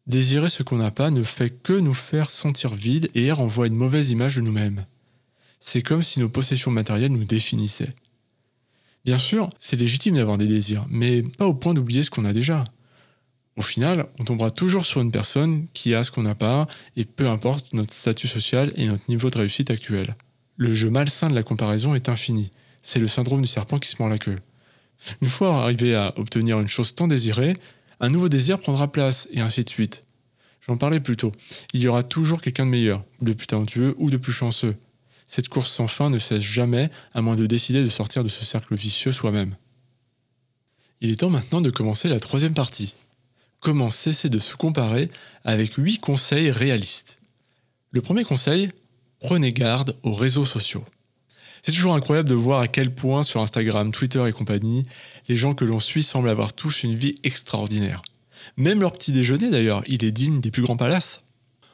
Désirer 0.06 0.50
ce 0.50 0.64
qu'on 0.64 0.78
n'a 0.78 0.92
pas 0.92 1.10
ne 1.12 1.24
fait 1.24 1.50
que 1.50 1.74
nous 1.74 1.94
faire 1.94 2.30
sentir 2.30 2.76
vide 2.76 3.10
et 3.14 3.32
renvoie 3.32 3.68
une 3.68 3.76
mauvaise 3.76 4.12
image 4.12 4.38
de 4.38 4.42
nous-mêmes. 4.42 4.86
C'est 5.60 5.82
comme 5.82 6.04
si 6.04 6.20
nos 6.20 6.30
possessions 6.30 6.72
matérielles 6.72 7.12
nous 7.12 7.26
définissaient. 7.26 7.94
Bien 9.08 9.18
sûr, 9.18 9.50
c'est 9.58 9.80
légitime 9.80 10.16
d'avoir 10.16 10.38
des 10.38 10.48
désirs, 10.48 10.86
mais 10.90 11.22
pas 11.24 11.48
au 11.48 11.54
point 11.54 11.74
d'oublier 11.74 12.04
ce 12.04 12.10
qu'on 12.10 12.26
a 12.26 12.34
déjà. 12.34 12.66
Au 13.56 13.62
final, 13.62 14.08
on 14.20 14.26
tombera 14.26 14.50
toujours 14.50 14.86
sur 14.86 15.00
une 15.00 15.14
personne 15.14 15.68
qui 15.74 15.96
a 15.96 16.04
ce 16.04 16.12
qu'on 16.12 16.24
n'a 16.24 16.36
pas, 16.36 16.68
et 16.98 17.06
peu 17.06 17.30
importe 17.30 17.72
notre 17.72 17.94
statut 17.94 18.28
social 18.28 18.70
et 18.76 18.86
notre 18.86 19.06
niveau 19.08 19.30
de 19.30 19.38
réussite 19.38 19.72
actuel. 19.72 20.18
Le 20.58 20.74
jeu 20.74 20.90
malsain 20.90 21.30
de 21.30 21.36
la 21.36 21.44
comparaison 21.44 21.96
est 21.96 22.10
infini. 22.10 22.52
C'est 22.82 23.00
le 23.00 23.08
syndrome 23.08 23.42
du 23.42 23.48
serpent 23.48 23.80
qui 23.80 23.88
se 23.88 23.96
mord 23.98 24.10
la 24.10 24.18
queue. 24.18 24.36
Une 25.22 25.30
fois 25.30 25.64
arrivé 25.64 25.96
à 25.96 26.14
obtenir 26.18 26.60
une 26.60 26.68
chose 26.68 26.94
tant 26.94 27.08
désirée, 27.08 27.54
un 28.02 28.10
nouveau 28.10 28.28
désir 28.28 28.60
prendra 28.60 28.92
place, 28.92 29.30
et 29.32 29.40
ainsi 29.40 29.64
de 29.64 29.70
suite. 29.70 30.04
J'en 30.68 30.76
parlais 30.76 31.00
plus 31.00 31.16
tôt. 31.16 31.32
Il 31.72 31.80
y 31.80 31.88
aura 31.88 32.04
toujours 32.04 32.42
quelqu'un 32.42 32.66
de 32.66 32.72
meilleur, 32.72 33.06
de 33.22 33.32
plus 33.32 33.48
talentueux 33.48 33.96
ou 34.00 34.10
de 34.10 34.18
plus 34.18 34.34
chanceux. 34.34 34.76
Cette 35.28 35.50
course 35.50 35.72
sans 35.72 35.88
fin 35.88 36.10
ne 36.10 36.20
cesse 36.20 36.42
jamais, 36.42 36.90
à 37.14 37.22
moins 37.22 37.36
de 37.36 37.46
décider 37.46 37.84
de 37.84 37.90
sortir 37.90 38.24
de 38.24 38.30
ce 38.30 38.46
cercle 38.46 38.76
vicieux 38.76 39.12
soi-même. 39.12 39.56
Il 41.02 41.12
est 41.12 41.18
temps 41.18 41.30
maintenant 41.30 41.62
de 41.62 41.70
commencer 41.70 42.10
la 42.10 42.20
troisième 42.20 42.54
partie, 42.54 42.96
comment 43.60 43.90
cesser 43.90 44.30
de 44.30 44.40
se 44.40 44.56
comparer 44.56 45.12
avec 45.44 45.76
8 45.76 46.00
conseils 46.00 46.50
réalistes? 46.50 47.18
Le 47.92 48.02
premier 48.02 48.24
conseil, 48.24 48.70
prenez 49.20 49.52
garde 49.52 49.96
aux 50.04 50.14
réseaux 50.14 50.46
sociaux. 50.46 50.84
C'est 51.64 51.72
toujours 51.74 51.96
incroyable 51.96 52.30
de 52.30 52.36
voir 52.36 52.60
à 52.60 52.68
quel 52.68 52.94
point 52.96 53.24
sur 53.24 53.42
Instagram, 53.42 53.92
Twitter 53.92 54.26
et 54.28 54.32
compagnie, 54.32 54.86
les 55.28 55.36
gens 55.36 55.54
que 55.54 55.66
l'on 55.66 55.80
suit 55.80 56.04
semblent 56.04 56.30
avoir 56.30 56.54
tous 56.54 56.84
une 56.84 56.96
vie 56.96 57.16
extraordinaire. 57.24 58.02
Même 58.56 58.80
leur 58.80 58.94
petit 58.94 59.12
déjeuner 59.12 59.50
d'ailleurs, 59.50 59.84
il 59.88 60.06
est 60.06 60.12
digne 60.12 60.40
des 60.40 60.52
plus 60.52 60.62
grands 60.62 60.78
palaces. 60.78 61.22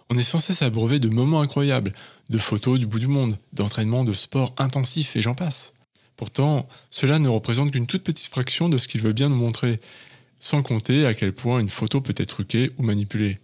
On 0.09 0.17
est 0.17 0.23
censé 0.23 0.53
s'abreuver 0.53 0.99
de 0.99 1.09
moments 1.09 1.41
incroyables, 1.41 1.93
de 2.29 2.37
photos 2.37 2.79
du 2.79 2.85
bout 2.85 2.99
du 2.99 3.07
monde, 3.07 3.37
d'entraînements, 3.53 4.03
de 4.03 4.13
sports 4.13 4.53
intensifs 4.57 5.15
et 5.15 5.21
j'en 5.21 5.35
passe. 5.35 5.73
Pourtant, 6.15 6.67
cela 6.89 7.19
ne 7.19 7.29
représente 7.29 7.71
qu'une 7.71 7.87
toute 7.87 8.03
petite 8.03 8.29
fraction 8.29 8.69
de 8.69 8.77
ce 8.77 8.87
qu'il 8.87 9.01
veut 9.01 9.13
bien 9.13 9.29
nous 9.29 9.35
montrer, 9.35 9.79
sans 10.39 10.61
compter 10.61 11.05
à 11.05 11.13
quel 11.13 11.33
point 11.33 11.59
une 11.59 11.69
photo 11.69 12.01
peut 12.01 12.13
être 12.17 12.29
truquée 12.29 12.71
ou 12.77 12.83
manipulée. 12.83 13.37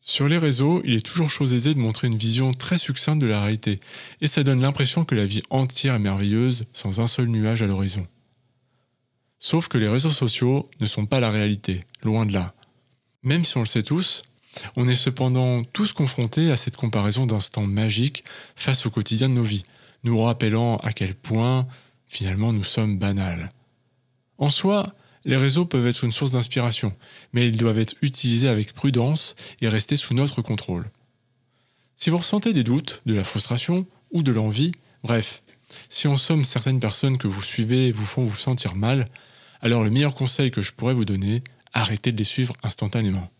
Sur 0.00 0.26
les 0.26 0.38
réseaux, 0.38 0.82
il 0.84 0.94
est 0.94 1.06
toujours 1.06 1.30
chose 1.30 1.54
aisée 1.54 1.74
de 1.74 1.78
montrer 1.78 2.08
une 2.08 2.16
vision 2.16 2.52
très 2.52 2.76
succincte 2.76 3.22
de 3.22 3.28
la 3.28 3.40
réalité, 3.40 3.78
et 4.20 4.26
ça 4.26 4.42
donne 4.42 4.60
l'impression 4.60 5.04
que 5.04 5.14
la 5.14 5.26
vie 5.26 5.42
entière 5.48 5.94
est 5.94 6.00
merveilleuse 6.00 6.64
sans 6.72 6.98
un 6.98 7.06
seul 7.06 7.26
nuage 7.26 7.62
à 7.62 7.66
l'horizon. 7.66 8.04
Sauf 9.38 9.68
que 9.68 9.78
les 9.78 9.88
réseaux 9.88 10.10
sociaux 10.10 10.68
ne 10.80 10.86
sont 10.86 11.06
pas 11.06 11.20
la 11.20 11.30
réalité, 11.30 11.80
loin 12.02 12.26
de 12.26 12.32
là. 12.32 12.52
Même 13.22 13.44
si 13.44 13.56
on 13.56 13.60
le 13.60 13.66
sait 13.66 13.82
tous, 13.82 14.22
on 14.76 14.88
est 14.88 14.94
cependant 14.94 15.64
tous 15.64 15.92
confrontés 15.92 16.50
à 16.50 16.56
cette 16.56 16.76
comparaison 16.76 17.26
d'instants 17.26 17.66
magiques 17.66 18.24
face 18.56 18.86
au 18.86 18.90
quotidien 18.90 19.28
de 19.28 19.34
nos 19.34 19.42
vies, 19.42 19.64
nous 20.04 20.20
rappelant 20.20 20.76
à 20.78 20.92
quel 20.92 21.14
point, 21.14 21.66
finalement, 22.06 22.52
nous 22.52 22.64
sommes 22.64 22.98
banals. 22.98 23.48
En 24.38 24.48
soi, 24.48 24.86
les 25.24 25.36
réseaux 25.36 25.64
peuvent 25.64 25.86
être 25.86 26.04
une 26.04 26.12
source 26.12 26.32
d'inspiration, 26.32 26.92
mais 27.32 27.46
ils 27.46 27.56
doivent 27.56 27.78
être 27.78 27.94
utilisés 28.02 28.48
avec 28.48 28.72
prudence 28.72 29.34
et 29.60 29.68
rester 29.68 29.96
sous 29.96 30.14
notre 30.14 30.42
contrôle. 30.42 30.90
Si 31.96 32.10
vous 32.10 32.18
ressentez 32.18 32.52
des 32.52 32.64
doutes, 32.64 33.00
de 33.06 33.14
la 33.14 33.24
frustration 33.24 33.86
ou 34.10 34.22
de 34.22 34.32
l'envie, 34.32 34.72
bref, 35.04 35.42
si 35.88 36.08
en 36.08 36.16
somme 36.16 36.44
certaines 36.44 36.80
personnes 36.80 37.18
que 37.18 37.28
vous 37.28 37.42
suivez 37.42 37.92
vous 37.92 38.04
font 38.04 38.24
vous 38.24 38.36
sentir 38.36 38.74
mal, 38.74 39.04
alors 39.60 39.84
le 39.84 39.90
meilleur 39.90 40.14
conseil 40.14 40.50
que 40.50 40.62
je 40.62 40.72
pourrais 40.72 40.94
vous 40.94 41.04
donner, 41.04 41.42
arrêtez 41.72 42.10
de 42.10 42.18
les 42.18 42.24
suivre 42.24 42.54
instantanément. 42.64 43.30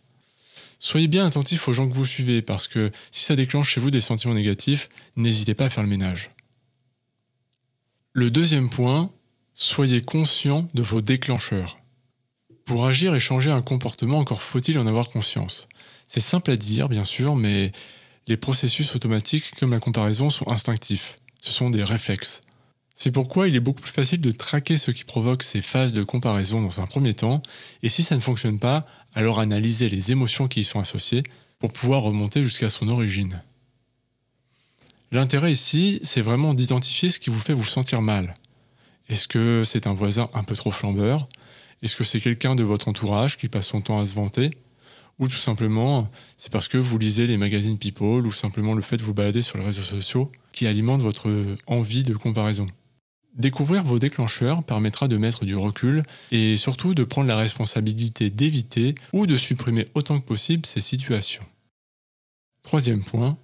Soyez 0.85 1.07
bien 1.07 1.25
attentif 1.25 1.69
aux 1.69 1.73
gens 1.73 1.89
que 1.89 1.95
vous 1.95 2.05
suivez 2.05 2.43
parce 2.43 2.67
que 2.67 2.91
si 3.12 3.23
ça 3.23 3.37
déclenche 3.37 3.69
chez 3.69 3.81
vous 3.81 3.93
des 3.93 4.01
sentiments 4.01 4.35
négatifs, 4.35 4.89
n'hésitez 5.15 5.55
pas 5.55 5.67
à 5.67 5.71
faire 5.71 5.85
le 5.85 5.89
ménage. 5.89 6.33
Le 8.12 8.33
deuxième 8.33 8.69
point, 8.69 9.12
soyez 9.55 10.03
conscient 10.03 10.69
de 10.75 10.83
vos 10.83 11.01
déclencheurs. 11.01 11.77
Pour 12.65 12.85
agir 12.85 13.15
et 13.15 13.21
changer 13.21 13.53
un 13.53 13.62
comportement, 13.62 14.19
encore 14.19 14.43
faut-il 14.43 14.77
en 14.77 14.89
avoir 14.89 15.09
conscience. 15.09 15.69
C'est 16.09 16.19
simple 16.19 16.51
à 16.51 16.57
dire, 16.57 16.89
bien 16.89 17.05
sûr, 17.05 17.37
mais 17.37 17.71
les 18.27 18.37
processus 18.37 18.97
automatiques 18.97 19.53
comme 19.61 19.71
la 19.71 19.79
comparaison 19.79 20.31
sont 20.31 20.51
instinctifs. 20.51 21.17
Ce 21.41 21.53
sont 21.53 21.71
des 21.71 21.85
réflexes. 21.85 22.41
C'est 23.03 23.11
pourquoi 23.11 23.49
il 23.49 23.57
est 23.57 23.61
beaucoup 23.61 23.81
plus 23.81 23.91
facile 23.91 24.21
de 24.21 24.31
traquer 24.31 24.77
ce 24.77 24.93
qui 24.93 25.03
provoque 25.03 25.43
ces 25.43 25.61
phases 25.61 25.93
de 25.93 26.05
comparaison 26.05 26.63
dans 26.63 26.79
un 26.79 26.87
premier 26.87 27.15
temps, 27.15 27.43
et 27.83 27.89
si 27.89 28.05
ça 28.05 28.15
ne 28.15 28.21
fonctionne 28.21 28.61
pas, 28.61 28.87
alors 29.13 29.41
analyser 29.41 29.89
les 29.89 30.13
émotions 30.13 30.47
qui 30.47 30.61
y 30.61 30.65
sont 30.65 30.79
associées 30.79 31.25
pour 31.59 31.73
pouvoir 31.73 32.03
remonter 32.03 32.45
jusqu'à 32.45 32.71
son 32.71 32.89
origine. 32.89 33.43
L'intérêt 35.11 35.51
ici, 35.51 35.99
c'est 36.05 36.21
vraiment 36.21 36.55
d'identifier 36.55 37.11
ce 37.11 37.19
qui 37.19 37.29
vous 37.29 37.41
fait 37.41 37.55
vous 37.55 37.65
sentir 37.65 38.03
mal. 38.03 38.37
Est-ce 39.09 39.27
que 39.27 39.63
c'est 39.65 39.89
un 39.89 39.95
voisin 39.95 40.31
un 40.33 40.45
peu 40.45 40.55
trop 40.55 40.71
flambeur? 40.71 41.27
Est-ce 41.83 41.97
que 41.97 42.05
c'est 42.05 42.21
quelqu'un 42.21 42.55
de 42.55 42.63
votre 42.63 42.87
entourage 42.87 43.37
qui 43.37 43.49
passe 43.49 43.67
son 43.67 43.81
temps 43.81 43.99
à 43.99 44.05
se 44.05 44.15
vanter? 44.15 44.51
Ou 45.19 45.27
tout 45.27 45.35
simplement, 45.35 46.09
c'est 46.37 46.53
parce 46.53 46.69
que 46.69 46.79
vous 46.79 46.99
lisez 46.99 47.27
les 47.27 47.37
magazines 47.37 47.79
People 47.79 48.25
ou 48.25 48.31
simplement 48.31 48.75
le 48.75 48.83
fait 48.83 48.97
de 48.97 49.03
vous 49.03 49.13
balader 49.13 49.43
sur 49.43 49.59
les 49.59 49.65
réseaux 49.65 49.83
sociaux 49.83 50.31
qui 50.53 50.69
alimente 50.69 51.03
votre 51.03 51.29
envie 51.67 52.05
de 52.05 52.15
comparaison. 52.15 52.69
Découvrir 53.35 53.83
vos 53.83 53.99
déclencheurs 53.99 54.62
permettra 54.62 55.09
de 55.09 55.17
mettre 55.17 55.47
du 55.47 55.57
recul 55.57 56.03
et 56.33 56.59
surtout 56.59 56.95
de 56.95 57.03
prendre 57.03 57.29
la 57.29 57.37
responsabilité 57.37 58.29
d'éviter 58.29 58.95
ou 59.15 59.27
de 59.27 59.39
supprimer 59.39 59.89
autant 59.95 60.21
que 60.21 60.27
possible 60.27 60.67
ces 60.67 60.83
situations. 60.83 61.45
Troisième 62.62 63.03
point, 63.03 63.39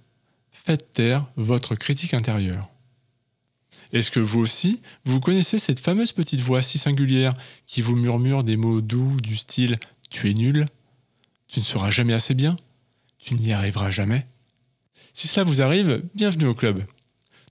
faites 0.51 0.93
taire 0.93 1.25
votre 1.35 1.75
critique 1.75 2.13
intérieure. 2.13 2.69
Est-ce 3.91 4.11
que 4.11 4.19
vous 4.19 4.39
aussi, 4.39 4.81
vous 5.05 5.19
connaissez 5.19 5.57
cette 5.57 5.79
fameuse 5.79 6.11
petite 6.11 6.41
voix 6.41 6.61
si 6.61 6.77
singulière 6.77 7.33
qui 7.65 7.81
vous 7.81 7.95
murmure 7.95 8.43
des 8.43 8.55
mots 8.57 8.81
doux 8.81 9.19
du 9.19 9.35
style⁇ 9.35 9.73
Tu 10.11 10.29
es 10.29 10.35
nul⁇ 10.35 10.61
Tu 11.47 11.59
ne 11.59 11.65
seras 11.65 11.89
jamais 11.89 12.13
assez 12.13 12.35
bien⁇ 12.35 12.53
Tu 13.17 13.33
n'y 13.33 13.51
arriveras 13.51 13.89
jamais⁇ 13.89 14.19
Si 15.15 15.27
cela 15.27 15.43
vous 15.43 15.63
arrive, 15.63 16.03
bienvenue 16.13 16.45
au 16.45 16.53
club. 16.53 16.83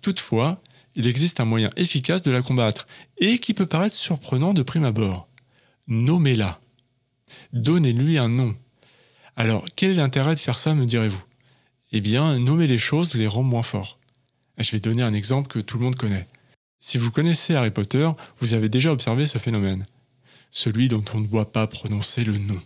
Toutefois, 0.01 0.63
il 0.99 1.07
existe 1.07 1.39
un 1.39 1.45
moyen 1.45 1.71
efficace 1.77 2.25
de 2.25 2.33
la 2.33 2.43
combattre 2.43 2.89
et 3.19 3.39
qui 3.39 3.55
peut 3.55 3.67
paraître 3.67 3.95
surprenant 3.95 4.53
de 4.53 4.63
prime 4.63 4.85
abord. 4.85 5.29
Nommez-la. 5.87 6.61
Donnez-lui 7.53 8.19
un 8.19 8.29
nom. 8.29 8.57
Alors, 9.37 9.65
quel 9.77 9.93
est 9.93 9.95
l'intérêt 9.95 10.35
de 10.35 10.41
faire 10.41 10.59
ça, 10.59 10.75
me 10.75 10.85
direz-vous? 10.85 11.23
Eh 11.93 12.01
bien, 12.01 12.37
nommer 12.41 12.67
les 12.67 12.79
choses 12.79 13.15
les 13.15 13.29
rend 13.29 13.45
moins 13.45 13.63
forts. 13.63 14.01
Je 14.59 14.73
vais 14.73 14.81
donner 14.81 15.05
un 15.05 15.15
exemple 15.15 15.47
que 15.47 15.61
tout 15.61 15.79
le 15.79 15.85
monde 15.85 15.95
connaît. 15.95 16.27
Si 16.81 16.99
vous 16.99 17.13
connaissez 17.13 17.55
Harry 17.55 17.71
Potter, 17.71 18.11
vous 18.41 18.55
avez 18.55 18.69
déjà 18.69 18.91
observé 18.91 19.27
ce 19.27 19.39
phénomène. 19.39 19.87
Celui 20.51 20.89
dont 20.89 21.05
on 21.15 21.21
ne 21.21 21.29
doit 21.29 21.53
pas 21.53 21.69
prononcer 21.69 22.25
le 22.25 22.39
nom. 22.39 22.61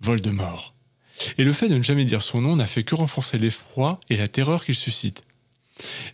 Voldemort. 0.00 0.74
Et 1.36 1.44
le 1.44 1.52
fait 1.52 1.68
de 1.68 1.76
ne 1.76 1.82
jamais 1.82 2.06
dire 2.06 2.22
son 2.22 2.40
nom 2.40 2.56
n'a 2.56 2.66
fait 2.66 2.84
que 2.84 2.94
renforcer 2.94 3.36
l'effroi 3.36 4.00
et 4.08 4.16
la 4.16 4.28
terreur 4.28 4.64
qu'il 4.64 4.74
suscite. 4.74 5.22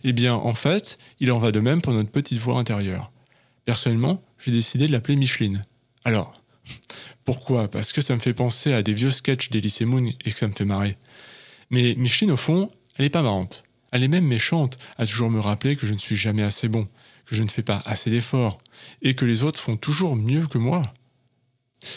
Eh 0.03 0.13
bien, 0.13 0.35
en 0.35 0.53
fait, 0.53 0.97
il 1.19 1.31
en 1.31 1.39
va 1.39 1.51
de 1.51 1.59
même 1.59 1.81
pour 1.81 1.93
notre 1.93 2.11
petite 2.11 2.39
voix 2.39 2.57
intérieure. 2.57 3.11
Personnellement, 3.65 4.23
j'ai 4.39 4.51
décidé 4.51 4.87
de 4.87 4.91
l'appeler 4.91 5.17
Micheline. 5.17 5.61
Alors, 6.05 6.41
pourquoi? 7.25 7.67
Parce 7.67 7.93
que 7.93 8.01
ça 8.01 8.15
me 8.15 8.19
fait 8.19 8.33
penser 8.33 8.73
à 8.73 8.83
des 8.83 8.93
vieux 8.93 9.11
sketchs 9.11 9.49
d'Elysée 9.49 9.85
Moon 9.85 10.03
et 10.23 10.31
que 10.31 10.39
ça 10.39 10.47
me 10.47 10.53
fait 10.53 10.65
marrer. 10.65 10.97
Mais 11.69 11.95
Micheline, 11.95 12.31
au 12.31 12.37
fond, 12.37 12.71
elle 12.95 13.05
est 13.05 13.09
pas 13.09 13.21
marrante. 13.21 13.63
Elle 13.91 14.03
est 14.03 14.09
même 14.09 14.27
méchante 14.27 14.77
à 14.97 15.05
toujours 15.05 15.29
me 15.29 15.39
rappeler 15.39 15.75
que 15.75 15.87
je 15.87 15.93
ne 15.93 15.97
suis 15.97 16.15
jamais 16.15 16.43
assez 16.43 16.67
bon, 16.67 16.87
que 17.25 17.35
je 17.35 17.43
ne 17.43 17.49
fais 17.49 17.63
pas 17.63 17.81
assez 17.85 18.09
d'efforts, 18.09 18.57
et 19.01 19.15
que 19.15 19.25
les 19.25 19.43
autres 19.43 19.59
font 19.59 19.77
toujours 19.77 20.15
mieux 20.15 20.45
que 20.47 20.57
moi. 20.57 20.83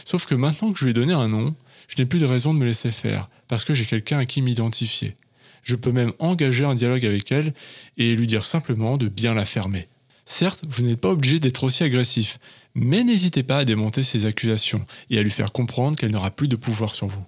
Sauf 0.04 0.26
que 0.26 0.34
maintenant 0.34 0.72
que 0.72 0.78
je 0.78 0.84
lui 0.84 0.90
ai 0.90 0.94
donné 0.94 1.12
un 1.12 1.28
nom, 1.28 1.54
je 1.88 1.96
n'ai 1.98 2.06
plus 2.06 2.20
de 2.20 2.26
raison 2.26 2.54
de 2.54 2.58
me 2.58 2.66
laisser 2.66 2.90
faire, 2.90 3.28
parce 3.48 3.64
que 3.64 3.74
j'ai 3.74 3.86
quelqu'un 3.86 4.18
à 4.18 4.26
qui 4.26 4.42
m'identifier. 4.42 5.16
Je 5.62 5.76
peux 5.76 5.92
même 5.92 6.12
engager 6.18 6.64
un 6.64 6.74
dialogue 6.74 7.04
avec 7.04 7.30
elle 7.32 7.54
et 7.96 8.14
lui 8.14 8.26
dire 8.26 8.46
simplement 8.46 8.96
de 8.96 9.08
bien 9.08 9.34
la 9.34 9.44
fermer. 9.44 9.88
Certes, 10.24 10.62
vous 10.68 10.84
n'êtes 10.84 11.00
pas 11.00 11.10
obligé 11.10 11.40
d'être 11.40 11.64
aussi 11.64 11.82
agressif, 11.82 12.38
mais 12.74 13.02
n'hésitez 13.02 13.42
pas 13.42 13.58
à 13.58 13.64
démonter 13.64 14.02
ses 14.02 14.26
accusations 14.26 14.84
et 15.10 15.18
à 15.18 15.22
lui 15.22 15.30
faire 15.30 15.52
comprendre 15.52 15.96
qu'elle 15.96 16.12
n'aura 16.12 16.30
plus 16.30 16.48
de 16.48 16.56
pouvoir 16.56 16.94
sur 16.94 17.08
vous. 17.08 17.24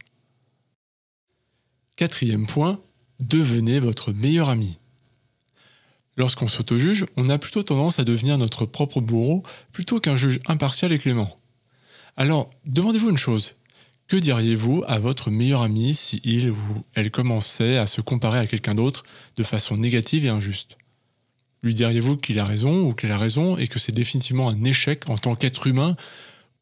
Quatrième 1.96 2.46
point, 2.46 2.80
devenez 3.20 3.80
votre 3.80 4.12
meilleur 4.12 4.48
ami. 4.48 4.78
Lorsqu'on 6.16 6.48
s'auto-juge, 6.48 7.06
on 7.16 7.28
a 7.28 7.38
plutôt 7.38 7.62
tendance 7.62 7.98
à 7.98 8.04
devenir 8.04 8.38
notre 8.38 8.66
propre 8.66 9.00
bourreau 9.00 9.42
plutôt 9.72 9.98
qu'un 9.98 10.16
juge 10.16 10.40
impartial 10.46 10.92
et 10.92 10.98
clément. 10.98 11.38
Alors, 12.16 12.50
demandez-vous 12.66 13.10
une 13.10 13.16
chose. 13.16 13.54
Que 14.12 14.18
diriez-vous 14.18 14.84
à 14.86 14.98
votre 14.98 15.30
meilleur 15.30 15.62
ami 15.62 15.94
si 15.94 16.20
il 16.22 16.50
ou 16.50 16.84
elle 16.92 17.10
commençait 17.10 17.78
à 17.78 17.86
se 17.86 18.02
comparer 18.02 18.40
à 18.40 18.46
quelqu'un 18.46 18.74
d'autre 18.74 19.04
de 19.38 19.42
façon 19.42 19.78
négative 19.78 20.26
et 20.26 20.28
injuste? 20.28 20.76
Lui 21.62 21.74
diriez-vous 21.74 22.18
qu'il 22.18 22.38
a 22.38 22.44
raison 22.44 22.82
ou 22.82 22.92
qu'elle 22.92 23.12
a 23.12 23.16
raison 23.16 23.56
et 23.56 23.68
que 23.68 23.78
c'est 23.78 23.90
définitivement 23.90 24.50
un 24.50 24.64
échec 24.64 25.08
en 25.08 25.16
tant 25.16 25.34
qu'être 25.34 25.66
humain? 25.66 25.96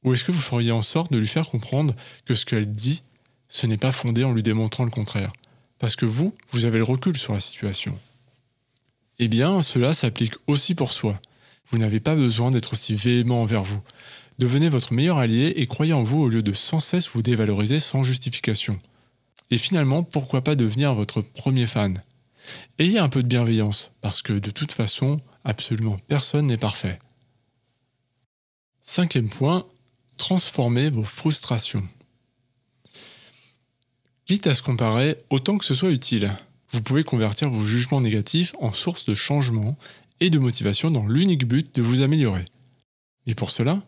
Ou 0.05 0.15
est-ce 0.15 0.23
que 0.23 0.31
vous 0.31 0.39
feriez 0.39 0.71
en 0.71 0.81
sorte 0.81 1.11
de 1.11 1.19
lui 1.19 1.27
faire 1.27 1.49
comprendre 1.49 1.97
que 2.25 2.37
ce 2.37 2.47
qu'elle 2.47 2.73
dit, 2.73 3.03
ce 3.49 3.67
n'est 3.67 3.77
pas 3.77 3.91
fondé 3.91 4.23
en 4.23 4.33
lui 4.33 4.45
démontrant 4.45 4.85
le 4.85 4.93
contraire? 4.93 5.33
Parce 5.81 5.97
que 5.97 6.07
vous, 6.07 6.33
vous 6.53 6.67
avez 6.67 6.79
le 6.79 6.85
recul 6.85 7.19
sur 7.19 7.33
la 7.33 7.41
situation. 7.41 7.99
Eh 9.19 9.27
bien, 9.27 9.61
cela 9.61 9.93
s'applique 9.93 10.35
aussi 10.47 10.77
pour 10.77 10.93
soi. 10.93 11.21
Vous 11.71 11.79
n'avez 11.79 11.99
pas 11.99 12.15
besoin 12.15 12.53
d'être 12.53 12.75
aussi 12.75 12.95
véhément 12.95 13.43
envers 13.43 13.65
vous. 13.65 13.81
Devenez 14.41 14.71
votre 14.71 14.95
meilleur 14.95 15.19
allié 15.19 15.53
et 15.57 15.67
croyez 15.67 15.93
en 15.93 16.03
vous 16.03 16.23
au 16.23 16.29
lieu 16.31 16.43
de 16.43 16.55
sans 16.55 16.81
cesse 16.81 17.11
vous 17.11 17.21
dévaloriser 17.21 17.79
sans 17.79 18.03
justification. 18.03 18.81
Et 19.51 19.59
finalement, 19.59 20.03
pourquoi 20.03 20.41
pas 20.41 20.55
devenir 20.55 20.95
votre 20.95 21.21
premier 21.21 21.67
fan? 21.67 22.03
Ayez 22.79 22.99
un 22.99 23.11
peu 23.11 23.23
de 23.23 23.29
bienveillance, 23.29 23.93
parce 24.01 24.23
que 24.23 24.33
de 24.33 24.51
toute 24.51 24.73
façon, 24.73 25.21
absolument 25.45 25.99
personne 26.09 26.47
n'est 26.47 26.57
parfait. 26.57 26.99
Cinquième 28.81 29.29
point, 29.29 29.67
transformez 30.17 30.89
vos 30.89 31.05
frustrations. 31.05 31.87
Quitte 34.25 34.47
à 34.47 34.55
se 34.55 34.63
comparer, 34.63 35.19
autant 35.29 35.59
que 35.59 35.67
ce 35.67 35.75
soit 35.75 35.91
utile. 35.91 36.35
Vous 36.73 36.81
pouvez 36.81 37.05
convertir 37.05 37.51
vos 37.51 37.63
jugements 37.63 38.01
négatifs 38.01 38.55
en 38.59 38.73
source 38.73 39.05
de 39.05 39.15
changement 39.15 39.77
et 40.21 40.31
de 40.31 40.39
motivation 40.39 40.91
dans 40.91 41.07
l'unique 41.07 41.47
but 41.47 41.77
de 41.77 41.83
vous 41.83 42.01
améliorer. 42.01 42.47
Et 43.27 43.35
pour 43.35 43.51
cela, 43.51 43.83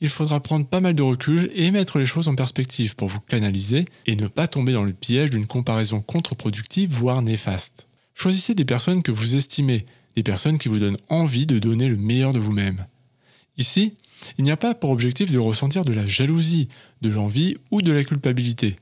il 0.00 0.08
faudra 0.08 0.40
prendre 0.40 0.66
pas 0.66 0.80
mal 0.80 0.94
de 0.94 1.02
recul 1.02 1.50
et 1.54 1.70
mettre 1.70 1.98
les 1.98 2.06
choses 2.06 2.28
en 2.28 2.34
perspective 2.34 2.96
pour 2.96 3.08
vous 3.08 3.20
canaliser 3.20 3.84
et 4.06 4.16
ne 4.16 4.28
pas 4.28 4.46
tomber 4.46 4.72
dans 4.72 4.84
le 4.84 4.92
piège 4.92 5.30
d'une 5.30 5.46
comparaison 5.46 6.00
contre-productive, 6.00 6.90
voire 6.90 7.22
néfaste. 7.22 7.86
Choisissez 8.14 8.54
des 8.54 8.64
personnes 8.64 9.02
que 9.02 9.12
vous 9.12 9.36
estimez, 9.36 9.86
des 10.16 10.22
personnes 10.22 10.58
qui 10.58 10.68
vous 10.68 10.78
donnent 10.78 10.98
envie 11.08 11.46
de 11.46 11.58
donner 11.58 11.88
le 11.88 11.96
meilleur 11.96 12.32
de 12.32 12.38
vous-même. 12.38 12.86
Ici, 13.56 13.94
il 14.38 14.44
n'y 14.44 14.50
a 14.50 14.56
pas 14.56 14.74
pour 14.74 14.90
objectif 14.90 15.30
de 15.30 15.38
ressentir 15.38 15.84
de 15.84 15.92
la 15.92 16.06
jalousie, 16.06 16.68
de 17.02 17.10
l'envie 17.10 17.56
ou 17.70 17.82
de 17.82 17.92
la 17.92 18.04
culpabilité 18.04 18.76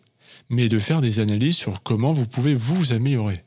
mais 0.48 0.68
de 0.68 0.78
faire 0.78 1.00
des 1.00 1.20
analyses 1.20 1.56
sur 1.56 1.82
comment 1.82 2.12
vous 2.12 2.26
pouvez 2.26 2.54
vous 2.54 2.92
améliorer. 2.92 3.42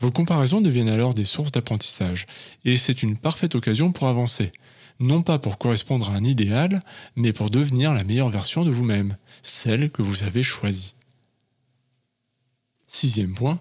Vos 0.00 0.10
comparaisons 0.10 0.60
deviennent 0.60 0.88
alors 0.88 1.14
des 1.14 1.24
sources 1.24 1.52
d'apprentissage, 1.52 2.26
et 2.64 2.76
c'est 2.76 3.02
une 3.02 3.16
parfaite 3.16 3.54
occasion 3.54 3.92
pour 3.92 4.08
avancer. 4.08 4.52
Non 5.00 5.22
pas 5.22 5.38
pour 5.38 5.58
correspondre 5.58 6.10
à 6.10 6.14
un 6.14 6.24
idéal, 6.24 6.82
mais 7.16 7.32
pour 7.32 7.50
devenir 7.50 7.92
la 7.92 8.04
meilleure 8.04 8.30
version 8.30 8.64
de 8.64 8.70
vous-même, 8.70 9.16
celle 9.42 9.90
que 9.90 10.02
vous 10.02 10.24
avez 10.24 10.42
choisie. 10.42 10.94
Sixième 12.86 13.34
point, 13.34 13.58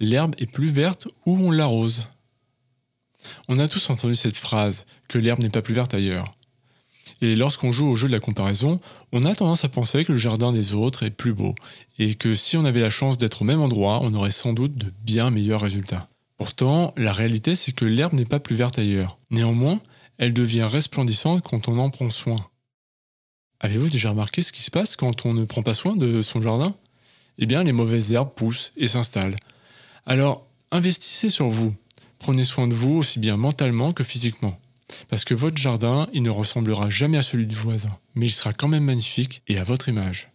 l'herbe 0.00 0.34
est 0.38 0.46
plus 0.46 0.70
verte 0.70 1.08
où 1.26 1.36
on 1.36 1.50
l'arrose. 1.50 2.06
On 3.48 3.58
a 3.58 3.68
tous 3.68 3.90
entendu 3.90 4.14
cette 4.14 4.36
phrase, 4.36 4.86
que 5.08 5.18
l'herbe 5.18 5.40
n'est 5.40 5.50
pas 5.50 5.62
plus 5.62 5.74
verte 5.74 5.94
ailleurs. 5.94 6.26
Et 7.20 7.34
lorsqu'on 7.34 7.72
joue 7.72 7.88
au 7.88 7.96
jeu 7.96 8.06
de 8.06 8.12
la 8.12 8.20
comparaison, 8.20 8.78
on 9.12 9.24
a 9.24 9.34
tendance 9.34 9.64
à 9.64 9.68
penser 9.68 10.04
que 10.04 10.12
le 10.12 10.18
jardin 10.18 10.52
des 10.52 10.74
autres 10.74 11.02
est 11.02 11.10
plus 11.10 11.32
beau, 11.32 11.54
et 11.98 12.14
que 12.14 12.34
si 12.34 12.56
on 12.56 12.64
avait 12.64 12.80
la 12.80 12.90
chance 12.90 13.18
d'être 13.18 13.42
au 13.42 13.44
même 13.44 13.60
endroit, 13.60 14.00
on 14.02 14.14
aurait 14.14 14.30
sans 14.30 14.52
doute 14.52 14.76
de 14.76 14.92
bien 15.02 15.30
meilleurs 15.30 15.62
résultats. 15.62 16.08
Pourtant, 16.36 16.94
la 16.96 17.12
réalité 17.12 17.56
c'est 17.56 17.72
que 17.72 17.84
l'herbe 17.84 18.12
n'est 18.12 18.24
pas 18.24 18.38
plus 18.38 18.54
verte 18.54 18.78
ailleurs. 18.78 19.18
Néanmoins, 19.30 19.80
elle 20.18 20.32
devient 20.32 20.64
resplendissante 20.64 21.42
quand 21.42 21.68
on 21.68 21.78
en 21.78 21.90
prend 21.90 22.10
soin. 22.10 22.36
Avez-vous 23.60 23.88
déjà 23.88 24.10
remarqué 24.10 24.42
ce 24.42 24.52
qui 24.52 24.62
se 24.62 24.70
passe 24.70 24.96
quand 24.96 25.24
on 25.26 25.34
ne 25.34 25.44
prend 25.44 25.62
pas 25.62 25.74
soin 25.74 25.96
de 25.96 26.22
son 26.22 26.42
jardin? 26.42 26.76
Eh 27.38 27.46
bien, 27.46 27.62
les 27.62 27.72
mauvaises 27.72 28.12
herbes 28.12 28.34
poussent 28.34 28.72
et 28.76 28.88
s'installent. 28.88 29.36
Alors, 30.06 30.46
investissez 30.70 31.30
sur 31.30 31.48
vous. 31.48 31.74
Prenez 32.18 32.44
soin 32.44 32.68
de 32.68 32.74
vous 32.74 32.94
aussi 32.94 33.20
bien 33.20 33.36
mentalement 33.36 33.92
que 33.92 34.04
physiquement. 34.04 34.58
Parce 35.08 35.24
que 35.24 35.34
votre 35.34 35.56
jardin, 35.58 36.08
il 36.12 36.22
ne 36.22 36.30
ressemblera 36.30 36.90
jamais 36.90 37.18
à 37.18 37.22
celui 37.22 37.46
du 37.46 37.54
voisin, 37.54 37.96
mais 38.14 38.26
il 38.26 38.32
sera 38.32 38.52
quand 38.52 38.68
même 38.68 38.84
magnifique 38.84 39.42
et 39.46 39.58
à 39.58 39.64
votre 39.64 39.88
image. 39.88 40.30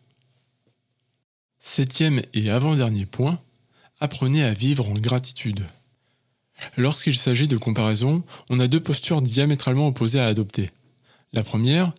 Septième 1.60 2.22
et 2.34 2.50
avant-dernier 2.50 3.06
point, 3.06 3.40
apprenez 4.00 4.44
à 4.44 4.54
vivre 4.54 4.90
en 4.90 4.94
gratitude. 4.94 5.66
Lorsqu'il 6.78 7.18
s'agit 7.18 7.48
de 7.48 7.58
comparaison, 7.58 8.24
on 8.50 8.60
a 8.60 8.68
deux 8.68 8.80
postures 8.80 9.22
diamétralement 9.22 9.88
opposées 9.88 10.20
à 10.20 10.28
adopter. 10.28 10.70
La 11.34 11.44
première, 11.44 11.94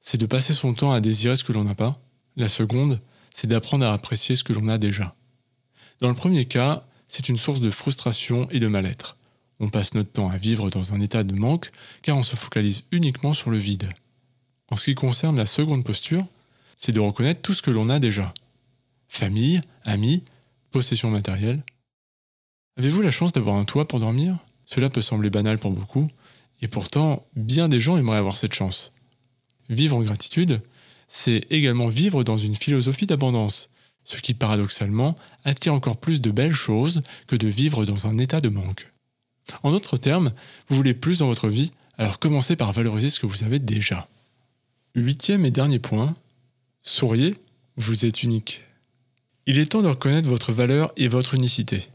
c'est 0.00 0.18
de 0.18 0.26
passer 0.26 0.54
son 0.54 0.74
temps 0.74 0.92
à 0.92 1.00
désirer 1.00 1.36
ce 1.36 1.44
que 1.44 1.52
l'on 1.52 1.64
n'a 1.64 1.74
pas. 1.74 1.98
La 2.36 2.48
seconde, 2.48 3.00
c'est 3.30 3.46
d'apprendre 3.46 3.86
à 3.86 3.92
apprécier 3.92 4.36
ce 4.36 4.44
que 4.44 4.52
l'on 4.52 4.68
a 4.68 4.78
déjà. 4.78 5.14
Dans 6.00 6.08
le 6.08 6.14
premier 6.14 6.44
cas, 6.44 6.84
c'est 7.08 7.28
une 7.28 7.36
source 7.36 7.60
de 7.60 7.70
frustration 7.70 8.48
et 8.50 8.60
de 8.60 8.66
mal-être. 8.66 9.16
On 9.60 9.68
passe 9.68 9.94
notre 9.94 10.12
temps 10.12 10.28
à 10.28 10.36
vivre 10.36 10.70
dans 10.70 10.92
un 10.92 11.00
état 11.00 11.24
de 11.24 11.34
manque 11.34 11.70
car 12.02 12.16
on 12.16 12.22
se 12.22 12.36
focalise 12.36 12.82
uniquement 12.92 13.32
sur 13.32 13.50
le 13.50 13.58
vide. 13.58 13.88
En 14.70 14.76
ce 14.76 14.86
qui 14.86 14.94
concerne 14.94 15.36
la 15.36 15.46
seconde 15.46 15.84
posture, 15.84 16.26
c'est 16.76 16.92
de 16.92 17.00
reconnaître 17.00 17.40
tout 17.40 17.52
ce 17.52 17.62
que 17.62 17.70
l'on 17.70 17.88
a 17.88 17.98
déjà. 17.98 18.34
Famille, 19.08 19.60
amis, 19.84 20.24
possession 20.70 21.10
matérielle. 21.10 21.62
Avez-vous 22.78 23.00
la 23.00 23.10
chance 23.10 23.32
d'avoir 23.32 23.56
un 23.56 23.64
toit 23.64 23.88
pour 23.88 24.00
dormir? 24.00 24.38
Cela 24.66 24.90
peut 24.90 25.00
sembler 25.00 25.30
banal 25.30 25.58
pour 25.58 25.70
beaucoup, 25.70 26.08
et 26.60 26.68
pourtant, 26.68 27.26
bien 27.34 27.68
des 27.68 27.80
gens 27.80 27.96
aimeraient 27.96 28.18
avoir 28.18 28.36
cette 28.36 28.54
chance. 28.54 28.92
Vivre 29.70 29.96
en 29.96 30.02
gratitude, 30.02 30.60
c'est 31.08 31.46
également 31.50 31.88
vivre 31.88 32.22
dans 32.22 32.36
une 32.36 32.54
philosophie 32.54 33.06
d'abondance, 33.06 33.70
ce 34.04 34.18
qui 34.18 34.34
paradoxalement 34.34 35.16
attire 35.44 35.72
encore 35.72 35.96
plus 35.96 36.20
de 36.20 36.30
belles 36.30 36.54
choses 36.54 37.02
que 37.26 37.36
de 37.36 37.48
vivre 37.48 37.86
dans 37.86 38.06
un 38.06 38.18
état 38.18 38.40
de 38.40 38.50
manque. 38.50 38.90
En 39.62 39.70
d'autres 39.70 39.96
termes, 39.96 40.32
vous 40.68 40.76
voulez 40.76 40.94
plus 40.94 41.20
dans 41.20 41.28
votre 41.28 41.48
vie, 41.48 41.70
alors 41.96 42.18
commencez 42.18 42.56
par 42.56 42.72
valoriser 42.72 43.08
ce 43.08 43.20
que 43.20 43.26
vous 43.26 43.44
avez 43.44 43.58
déjà. 43.58 44.06
Huitième 44.94 45.46
et 45.46 45.50
dernier 45.50 45.78
point, 45.78 46.14
souriez, 46.82 47.34
vous 47.76 48.04
êtes 48.04 48.22
unique. 48.22 48.64
Il 49.46 49.58
est 49.58 49.72
temps 49.72 49.82
de 49.82 49.88
reconnaître 49.88 50.28
votre 50.28 50.52
valeur 50.52 50.92
et 50.96 51.08
votre 51.08 51.34
unicité. 51.34 51.88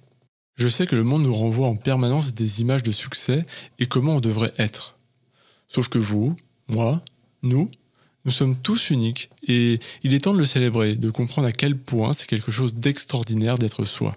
Je 0.62 0.68
sais 0.68 0.86
que 0.86 0.96
le 0.96 1.02
monde 1.02 1.24
nous 1.24 1.34
renvoie 1.34 1.66
en 1.66 1.76
permanence 1.76 2.36
des 2.36 2.62
images 2.62 2.84
de 2.84 2.92
succès 2.92 3.42
et 3.80 3.88
comment 3.88 4.18
on 4.18 4.20
devrait 4.20 4.54
être. 4.60 5.00
Sauf 5.68 5.88
que 5.88 5.98
vous, 5.98 6.36
moi, 6.68 7.02
nous, 7.42 7.72
nous 8.26 8.32
sommes 8.32 8.56
tous 8.56 8.92
uniques 8.92 9.32
et 9.48 9.80
il 10.04 10.14
est 10.14 10.26
temps 10.26 10.36
de 10.36 10.38
le 10.38 10.46
célébrer, 10.46 10.96
de 10.96 11.10
comprendre 11.10 11.48
à 11.48 11.52
quel 11.52 11.76
point 11.76 12.14
c'est 12.14 12.28
quelque 12.28 12.52
chose 12.52 12.76
d'extraordinaire 12.76 13.58
d'être 13.58 13.86
soi. 13.86 14.16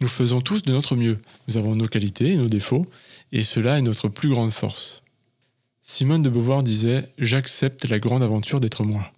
Nous 0.00 0.08
faisons 0.08 0.40
tous 0.40 0.64
de 0.64 0.72
notre 0.72 0.96
mieux. 0.96 1.18
Nous 1.46 1.56
avons 1.56 1.76
nos 1.76 1.86
qualités 1.86 2.32
et 2.32 2.36
nos 2.36 2.48
défauts, 2.48 2.84
et 3.30 3.44
cela 3.44 3.78
est 3.78 3.82
notre 3.82 4.08
plus 4.08 4.30
grande 4.30 4.50
force. 4.50 5.04
Simone 5.82 6.22
de 6.22 6.30
Beauvoir 6.30 6.64
disait 6.64 7.08
J'accepte 7.16 7.88
la 7.88 8.00
grande 8.00 8.24
aventure 8.24 8.58
d'être 8.58 8.82
moi. 8.82 9.12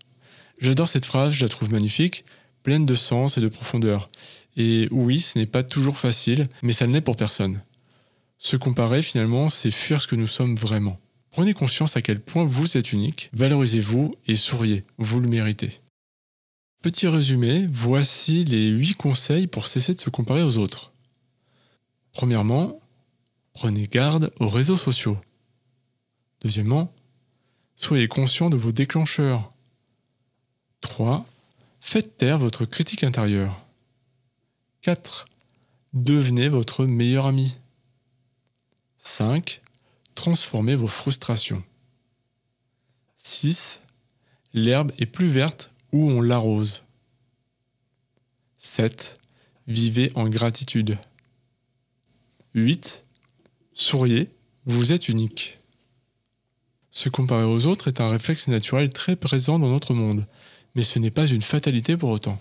J'adore 0.59 0.89
cette 0.89 1.07
phrase, 1.07 1.33
je 1.33 1.45
la 1.45 1.49
trouve 1.49 1.73
magnifique, 1.73 2.27
pleine 2.63 2.85
de 2.85 2.95
sens 2.95 3.39
et 3.39 3.41
de 3.41 3.49
profondeur. 3.49 4.11
Et 4.57 4.89
oui, 4.91 5.21
ce 5.21 5.39
n'est 5.39 5.47
pas 5.47 5.63
toujours 5.63 5.97
facile, 5.97 6.49
mais 6.63 6.73
ça 6.73 6.87
ne 6.87 6.93
l'est 6.93 7.01
pour 7.01 7.17
personne. 7.17 7.63
Se 8.39 8.57
comparer, 8.57 9.03
finalement, 9.03 9.49
c'est 9.49 9.71
fuir 9.71 10.01
ce 10.01 10.07
que 10.07 10.17
nous 10.17 10.27
sommes 10.27 10.57
vraiment. 10.57 10.99
Prenez 11.31 11.55
conscience 11.55 11.97
à 11.97 12.03
quel 12.03 12.21
point 12.21 12.45
vous 12.45 12.77
êtes 12.77 12.93
unique, 12.93 13.31
valorisez-vous 13.33 14.13
et 14.27 14.35
souriez, 14.35 14.85
vous 14.99 15.21
le 15.21 15.29
méritez. 15.29 15.81
Petit 16.83 17.07
résumé, 17.07 17.67
voici 17.71 18.45
les 18.45 18.69
8 18.69 18.95
conseils 18.95 19.47
pour 19.47 19.69
cesser 19.69 19.95
de 19.95 20.01
se 20.01 20.11
comparer 20.11 20.43
aux 20.43 20.59
autres. 20.59 20.93
Premièrement, 22.13 22.81
prenez 23.55 23.87
garde 23.87 24.33
aux 24.41 24.49
réseaux 24.49 24.77
sociaux. 24.77 25.17
Deuxièmement, 26.43 26.93
soyez 27.77 28.09
conscient 28.09 28.51
de 28.51 28.57
vos 28.57 28.73
déclencheurs. 28.73 29.51
3. 30.81 31.25
Faites 31.81 32.19
taire 32.19 32.39
votre 32.39 32.65
critique 32.65 33.05
intérieure. 33.05 33.62
4. 34.83 35.27
Devenez 35.93 36.49
votre 36.49 36.87
meilleur 36.87 37.27
ami. 37.27 37.55
5. 38.99 39.61
Transformez 40.17 40.75
vos 40.75 40.89
frustrations. 40.89 41.63
6. 43.17 43.81
L'herbe 44.55 44.91
est 44.99 45.07
plus 45.07 45.29
verte 45.29 45.71
où 45.93 46.11
on 46.11 46.21
l'arrose. 46.21 46.83
7. 48.59 49.19
Vivez 49.69 50.11
en 50.17 50.29
gratitude. 50.29 50.99
8. 52.55 53.05
Souriez, 53.75 54.31
vous 54.67 54.93
êtes 54.93 55.09
unique. 55.09 55.61
Se 56.91 57.09
comparer 57.09 57.45
aux 57.45 57.67
autres 57.67 57.87
est 57.87 58.01
un 58.01 58.09
réflexe 58.09 58.49
naturel 58.49 58.91
très 58.91 59.15
présent 59.15 59.61
dans 59.61 59.71
notre 59.71 59.95
monde, 59.95 60.27
mais 60.75 60.83
ce 60.83 60.99
n'est 60.99 61.13
pas 61.13 61.27
une 61.27 61.41
fatalité 61.41 61.97
pour 61.97 62.11
autant. 62.11 62.41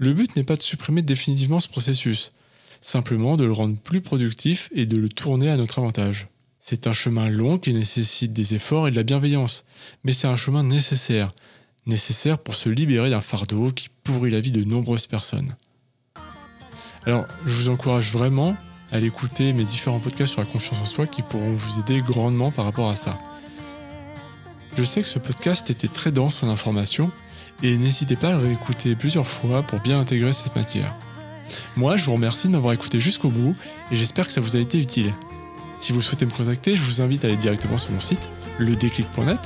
Le 0.00 0.14
but 0.14 0.34
n'est 0.34 0.44
pas 0.44 0.56
de 0.56 0.62
supprimer 0.62 1.02
définitivement 1.02 1.60
ce 1.60 1.68
processus, 1.68 2.32
simplement 2.80 3.36
de 3.36 3.44
le 3.44 3.52
rendre 3.52 3.76
plus 3.76 4.00
productif 4.00 4.70
et 4.74 4.86
de 4.86 4.96
le 4.96 5.10
tourner 5.10 5.50
à 5.50 5.58
notre 5.58 5.78
avantage. 5.78 6.28
C'est 6.58 6.86
un 6.86 6.94
chemin 6.94 7.28
long 7.28 7.58
qui 7.58 7.74
nécessite 7.74 8.32
des 8.32 8.54
efforts 8.54 8.88
et 8.88 8.90
de 8.90 8.96
la 8.96 9.02
bienveillance, 9.02 9.62
mais 10.02 10.14
c'est 10.14 10.26
un 10.26 10.36
chemin 10.36 10.62
nécessaire, 10.62 11.34
nécessaire 11.84 12.38
pour 12.38 12.54
se 12.54 12.70
libérer 12.70 13.10
d'un 13.10 13.20
fardeau 13.20 13.72
qui 13.72 13.90
pourrit 14.02 14.30
la 14.30 14.40
vie 14.40 14.52
de 14.52 14.64
nombreuses 14.64 15.06
personnes. 15.06 15.54
Alors, 17.04 17.26
je 17.44 17.52
vous 17.52 17.68
encourage 17.68 18.10
vraiment 18.10 18.56
à 18.92 19.00
écouter 19.00 19.52
mes 19.52 19.64
différents 19.64 20.00
podcasts 20.00 20.32
sur 20.32 20.40
la 20.40 20.46
confiance 20.46 20.80
en 20.80 20.86
soi 20.86 21.06
qui 21.08 21.20
pourront 21.20 21.52
vous 21.52 21.78
aider 21.78 22.00
grandement 22.00 22.50
par 22.50 22.64
rapport 22.64 22.88
à 22.88 22.96
ça. 22.96 23.18
Je 24.78 24.82
sais 24.82 25.02
que 25.02 25.10
ce 25.10 25.18
podcast 25.18 25.68
était 25.68 25.88
très 25.88 26.10
dense 26.10 26.42
en 26.42 26.48
informations 26.48 27.10
et 27.62 27.76
n'hésitez 27.76 28.16
pas 28.16 28.28
à 28.28 28.32
le 28.32 28.38
réécouter 28.38 28.94
plusieurs 28.94 29.26
fois 29.26 29.62
pour 29.62 29.80
bien 29.80 30.00
intégrer 30.00 30.32
cette 30.32 30.54
matière. 30.56 30.94
Moi, 31.76 31.96
je 31.96 32.04
vous 32.04 32.12
remercie 32.12 32.46
de 32.46 32.52
m'avoir 32.52 32.72
écouté 32.72 33.00
jusqu'au 33.00 33.28
bout 33.28 33.54
et 33.90 33.96
j'espère 33.96 34.26
que 34.26 34.32
ça 34.32 34.40
vous 34.40 34.56
a 34.56 34.60
été 34.60 34.78
utile. 34.78 35.12
Si 35.80 35.92
vous 35.92 36.02
souhaitez 36.02 36.26
me 36.26 36.30
contacter, 36.30 36.76
je 36.76 36.82
vous 36.82 37.00
invite 37.00 37.24
à 37.24 37.28
aller 37.28 37.36
directement 37.36 37.78
sur 37.78 37.90
mon 37.92 38.00
site, 38.00 38.28
ledéclic.net 38.58 39.40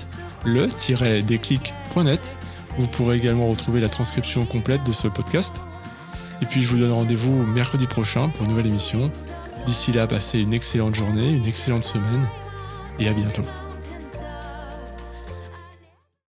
le-déclic.net. 0.45 2.37
Vous 2.79 2.87
pourrez 2.87 3.17
également 3.17 3.49
retrouver 3.49 3.81
la 3.81 3.89
transcription 3.89 4.45
complète 4.45 4.85
de 4.85 4.93
ce 4.93 5.09
podcast. 5.09 5.61
Et 6.43 6.47
puis 6.47 6.63
je 6.63 6.69
vous 6.69 6.79
donne 6.79 6.93
rendez-vous 6.93 7.45
mercredi 7.47 7.87
prochain 7.87 8.29
pour 8.29 8.43
une 8.43 8.51
nouvelle 8.51 8.67
émission. 8.67 9.11
D'ici 9.67 9.93
là, 9.93 10.07
passez 10.07 10.41
une 10.41 10.53
excellente 10.53 10.95
journée, 10.95 11.31
une 11.31 11.47
excellente 11.47 11.85
semaine 11.85 12.27
et 12.99 13.09
à 13.09 13.13
bientôt. 13.13 13.45